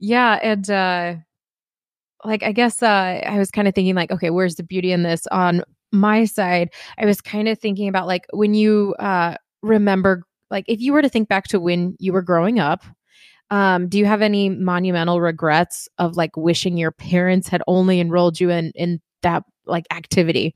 Yeah, 0.00 0.38
and 0.42 0.68
uh 0.70 1.14
like 2.24 2.42
I 2.42 2.52
guess 2.52 2.82
uh 2.82 3.20
I 3.26 3.38
was 3.38 3.50
kind 3.50 3.68
of 3.68 3.74
thinking 3.74 3.94
like 3.94 4.10
okay, 4.10 4.30
where's 4.30 4.56
the 4.56 4.62
beauty 4.62 4.92
in 4.92 5.02
this 5.02 5.26
on 5.28 5.62
my 5.92 6.24
side? 6.24 6.70
I 6.98 7.06
was 7.06 7.20
kind 7.20 7.48
of 7.48 7.58
thinking 7.58 7.88
about 7.88 8.06
like 8.06 8.26
when 8.32 8.54
you 8.54 8.94
uh 8.98 9.36
remember 9.62 10.22
like 10.50 10.64
if 10.68 10.80
you 10.80 10.92
were 10.92 11.02
to 11.02 11.08
think 11.08 11.28
back 11.28 11.48
to 11.48 11.60
when 11.60 11.96
you 11.98 12.12
were 12.12 12.22
growing 12.22 12.58
up, 12.58 12.84
um 13.50 13.88
do 13.88 13.98
you 13.98 14.06
have 14.06 14.22
any 14.22 14.50
monumental 14.50 15.20
regrets 15.20 15.88
of 15.98 16.16
like 16.16 16.36
wishing 16.36 16.78
your 16.78 16.92
parents 16.92 17.48
had 17.48 17.62
only 17.68 18.00
enrolled 18.00 18.40
you 18.40 18.50
in 18.50 18.72
in 18.74 19.00
that 19.22 19.44
like 19.66 19.86
activity? 19.92 20.54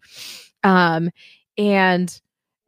Um 0.64 1.10
and 1.58 2.20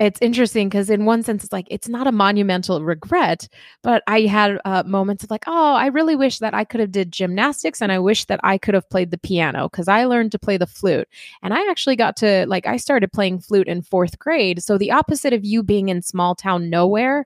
it's 0.03 0.21
interesting 0.21 0.69
because 0.69 0.91
in 0.91 1.05
one 1.05 1.23
sense 1.23 1.45
it's 1.45 1.53
like 1.53 1.67
it's 1.71 1.89
not 1.89 2.07
a 2.07 2.13
monumental 2.13 2.83
regret 2.83 3.49
but 3.83 4.03
i 4.07 4.23
had 4.23 4.59
uh, 4.65 4.83
moments 4.85 5.23
of 5.23 5.31
like 5.31 5.45
oh 5.47 5.75
i 5.75 5.87
really 5.87 6.17
wish 6.17 6.39
that 6.39 6.55
i 6.55 6.65
could 6.65 6.81
have 6.81 6.91
did 6.91 7.13
gymnastics 7.13 7.81
and 7.81 7.93
i 7.93 7.99
wish 7.99 8.25
that 8.25 8.41
i 8.43 8.59
could 8.59 8.75
have 8.75 8.89
played 8.91 9.11
the 9.11 9.19
piano 9.19 9.69
because 9.69 9.89
i 9.89 10.05
learned 10.05 10.33
to 10.33 10.39
play 10.39 10.57
the 10.57 10.67
flute. 10.67 11.09
And 11.43 11.55
i 11.55 11.71
actually 11.71 11.97
got 11.97 12.17
to 12.17 12.47
like 12.47 12.67
i 12.67 12.77
started 12.77 13.13
playing 13.13 13.41
flute 13.41 13.69
in 13.69 13.83
fourth 13.83 14.19
grade 14.19 14.63
so 14.63 14.77
the 14.77 14.91
opposite 14.91 15.33
of 15.33 15.45
you 15.45 15.63
being 15.63 15.89
in 15.89 16.03
small 16.03 16.35
town 16.35 16.69
nowhere 16.69 17.25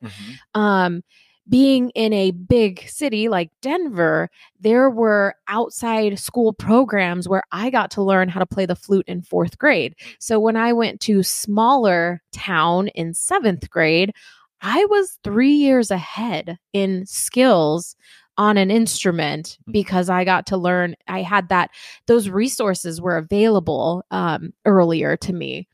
um 0.54 1.02
being 1.48 1.90
in 1.90 2.12
a 2.12 2.32
big 2.32 2.88
city 2.88 3.28
like 3.28 3.50
Denver, 3.62 4.28
there 4.58 4.90
were 4.90 5.34
outside 5.48 6.18
school 6.18 6.52
programs 6.52 7.28
where 7.28 7.44
I 7.52 7.70
got 7.70 7.90
to 7.92 8.02
learn 8.02 8.28
how 8.28 8.40
to 8.40 8.46
play 8.46 8.66
the 8.66 8.74
flute 8.74 9.06
in 9.06 9.22
fourth 9.22 9.58
grade. 9.58 9.94
So 10.18 10.40
when 10.40 10.56
I 10.56 10.72
went 10.72 11.00
to 11.02 11.22
smaller 11.22 12.22
town 12.32 12.88
in 12.88 13.14
seventh 13.14 13.70
grade, 13.70 14.12
I 14.60 14.84
was 14.86 15.18
three 15.22 15.52
years 15.52 15.90
ahead 15.90 16.58
in 16.72 17.06
skills 17.06 17.94
on 18.38 18.58
an 18.58 18.70
instrument 18.70 19.58
because 19.70 20.10
I 20.10 20.24
got 20.24 20.46
to 20.46 20.56
learn. 20.56 20.94
I 21.08 21.22
had 21.22 21.48
that; 21.50 21.70
those 22.06 22.28
resources 22.28 23.00
were 23.00 23.16
available 23.16 24.04
um, 24.10 24.52
earlier 24.64 25.16
to 25.18 25.32
me, 25.32 25.68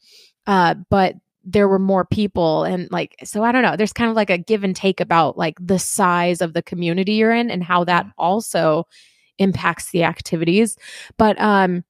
uh, 0.47 0.75
but 0.91 1.15
there 1.45 1.69
were 1.69 1.79
more 1.79 2.05
people 2.05 2.65
and 2.65 2.91
like 2.91 3.17
so 3.25 3.43
i 3.43 3.53
don't 3.53 3.63
know 3.63 3.77
there's 3.77 3.93
kind 3.93 4.11
of 4.11 4.17
like 4.17 4.31
a 4.31 4.39
give 4.39 4.65
and 4.65 4.77
take 4.77 5.01
about 5.01 5.37
like 5.37 5.57
the 5.61 5.79
size 5.79 6.41
of 6.41 6.53
the 6.55 6.63
community 6.63 7.15
you're 7.15 7.33
in 7.33 7.51
and 7.51 7.65
how 7.65 7.85
that 7.85 8.07
also 8.17 8.85
impacts 9.39 9.91
the 9.91 10.05
activities. 10.05 10.77
But 11.17 11.41
um 11.41 11.85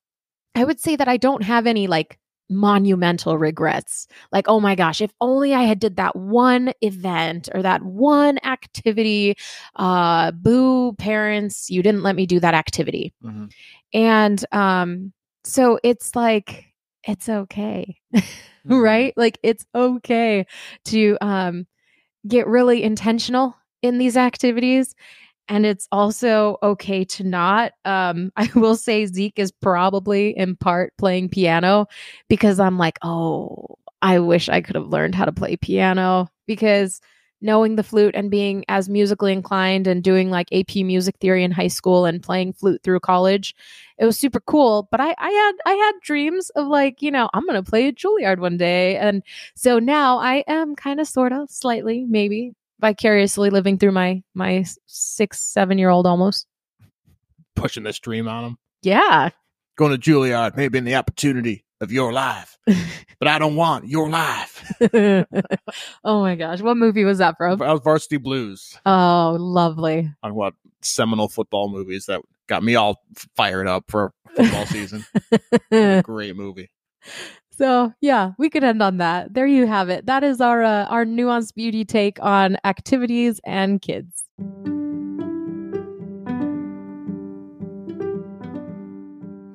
i 0.55 0.65
would 0.65 0.81
say 0.81 0.97
that 0.97 1.09
i 1.09 1.17
don't 1.17 1.43
have 1.43 1.67
any 1.67 1.87
like 1.87 2.19
monumental 2.49 3.39
regrets 3.39 4.07
like 4.31 4.47
oh 4.47 4.61
my 4.61 4.75
gosh 4.75 5.01
if 5.01 5.11
only 5.21 5.55
i 5.55 5.63
had 5.63 5.79
did 5.81 5.97
that 5.97 6.15
one 6.15 6.73
event 6.83 7.49
or 7.55 7.63
that 7.63 7.83
one 7.83 8.39
activity 8.45 9.35
uh 9.77 10.31
boo 10.33 10.93
parents 10.95 11.71
you 11.71 11.83
didn't 11.83 12.03
let 12.03 12.15
me 12.17 12.27
do 12.27 12.39
that 12.41 12.55
activity. 12.55 13.15
Mhm. 13.25 13.51
and 13.95 14.45
um 14.53 15.13
so 15.45 15.79
it's 15.83 16.15
like 16.15 16.72
it's 17.07 17.29
okay 17.29 17.97
Mhm. 18.65 18.81
right 18.81 19.13
like 19.17 19.39
it's 19.43 19.67
okay 19.75 20.47
to 20.85 21.19
um 21.21 21.67
get 22.29 22.47
really 22.47 22.83
intentional 22.83 23.57
in 23.83 23.99
these 23.99 24.17
activities 24.17 24.95
and 25.49 25.67
it's 25.67 25.89
also 25.93 26.59
okay 26.63 27.05
to 27.05 27.25
not 27.25 27.73
um 27.85 28.33
i 28.37 28.49
will 28.55 28.77
say 28.77 29.07
zeke 29.07 29.39
is 29.39 29.53
probably 29.53 30.31
in 30.37 30.57
part 30.57 30.93
playing 30.99 31.29
piano 31.29 31.87
because 32.29 32.61
i'm 32.61 32.79
like 32.79 32.99
oh 33.03 33.77
i 34.03 34.19
wish 34.19 34.49
i 34.49 34.61
could 34.61 34.77
have 34.77 34.89
learned 34.89 35.15
how 35.15 35.25
to 35.25 35.33
play 35.33 35.57
piano 35.57 36.29
because 36.47 37.01
knowing 37.43 37.77
the 37.77 37.83
flute 37.83 38.15
and 38.15 38.31
being 38.31 38.65
as 38.69 38.89
musically 38.89 39.33
inclined 39.33 39.87
and 39.87 40.03
doing 40.03 40.31
like 40.31 40.53
ap 40.53 40.75
music 40.77 41.17
theory 41.19 41.45
in 41.45 41.51
high 41.51 41.69
school 41.69 42.05
and 42.05 42.23
playing 42.23 42.53
flute 42.53 42.83
through 42.83 43.01
college 43.01 43.55
it 43.99 44.05
was 44.05 44.19
super 44.19 44.41
cool. 44.41 44.89
But 44.91 45.01
i 45.01 45.15
i 45.17 45.31
had 45.31 45.53
i 45.65 45.75
had 45.75 45.93
dreams 46.03 46.51
of 46.51 46.67
like 46.67 47.03
you 47.03 47.11
know 47.11 47.31
i'm 47.33 47.47
gonna 47.47 47.63
play 47.63 47.89
at 47.89 47.95
juilliard 47.95 48.39
one 48.39 48.57
day. 48.57 48.97
And 48.97 49.23
so 49.55 49.79
now 49.79 50.19
i 50.19 50.45
am 50.49 50.75
kind 50.75 51.01
of 51.01 51.07
sort 51.07 51.33
of 51.33 51.51
slightly 51.51 52.05
maybe 52.09 52.53
vicariously 52.81 53.51
living 53.51 53.79
through 53.79 53.93
my 53.93 54.23
my 54.35 54.65
six 54.87 55.41
seven 55.41 55.79
year 55.79 55.89
old 55.89 56.07
almost. 56.07 56.47
Pushing 57.55 57.85
this 57.85 58.01
dream 58.01 58.29
on 58.29 58.45
him. 58.45 58.59
yeah. 58.83 59.31
Going 59.77 59.93
to 59.93 59.99
Juilliard 59.99 60.55
may 60.57 60.65
have 60.65 60.73
been 60.73 60.85
the 60.85 60.97
opportunity 60.97 61.65
of 61.83 61.93
your 61.93 62.13
life, 62.13 62.57
but 63.19 63.29
I 63.29 63.39
don't 63.39 63.57
want 63.57 63.89
your 63.89 64.09
life. 64.09 64.73
oh 66.05 66.23
my 66.23 66.35
gosh 66.37 66.61
what 66.63 66.77
movie 66.77 67.05
was 67.05 67.19
that 67.19 67.37
from 67.37 67.59
That 67.59 67.71
was 67.73 67.81
Varsity 67.83 68.17
Blues. 68.17 68.79
oh 68.87 69.37
lovely 69.39 70.11
On 70.23 70.35
what 70.35 70.55
seminal 70.81 71.29
football 71.29 71.69
movies 71.69 72.07
that 72.07 72.23
got 72.49 72.63
me 72.63 72.75
all 72.75 73.03
fired 73.37 73.67
up 73.67 73.85
for 73.89 74.13
football 74.35 74.67
season. 74.67 75.05
Great 76.03 76.37
movie. 76.37 76.71
So 77.51 77.93
yeah, 78.01 78.33
we 78.39 78.49
could 78.49 78.65
end 78.65 78.83
on 78.83 78.99
that. 78.99 79.35
There 79.35 79.47
you 79.47 79.67
have 79.67 79.91
it. 79.91 80.07
That 80.07 80.25
is 80.25 80.41
our 80.41 80.63
uh, 80.63 80.85
our 80.87 81.05
nuanced 81.05 81.55
beauty 81.55 81.85
take 81.85 82.19
on 82.23 82.57
activities 82.65 83.41
and 83.45 83.81
kids. 83.83 84.25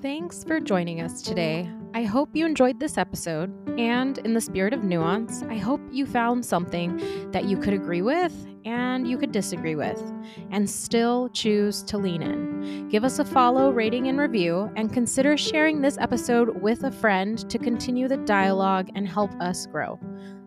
Thanks 0.08 0.41
for 0.46 0.62
joining 0.62 1.02
us 1.02 1.22
today. 1.22 1.70
I 1.93 2.04
hope 2.04 2.30
you 2.32 2.46
enjoyed 2.46 2.80
this 2.80 2.98
episode, 2.98 3.52
and 3.78 4.17
in 4.20 4.34
the 4.34 4.39
spirit 4.39 4.72
of 4.72 4.86
nuance, 4.86 5.43
I 5.50 5.58
hope 5.58 5.82
you 5.91 6.06
found 6.06 6.46
something 6.46 7.30
that 7.32 7.43
you 7.43 7.58
could 7.58 7.74
agree 7.74 8.02
with 8.02 8.34
and 8.63 9.06
you 9.06 9.17
could 9.17 9.34
disagree 9.34 9.76
with, 9.76 10.02
and 10.50 10.70
still 10.70 11.28
choose 11.34 11.84
to 11.84 11.98
lean 11.98 12.22
in. 12.22 12.88
Give 12.88 13.04
us 13.04 13.20
a 13.20 13.26
follow, 13.26 13.70
rating, 13.70 14.08
and 14.08 14.17
review, 14.17 14.72
and 14.78 14.93
consider 14.93 15.36
sharing 15.36 15.82
this 15.82 15.98
episode 15.98 16.62
with 16.62 16.86
a 16.86 16.91
friend 16.91 17.38
to 17.50 17.60
continue 17.60 18.08
the 18.08 18.15
dialogue 18.15 18.89
and 18.96 19.06
help 19.06 19.34
us 19.41 19.67
grow. 19.67 20.00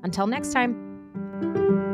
Until 0.02 0.26
next 0.26 0.54
time. 0.54 1.89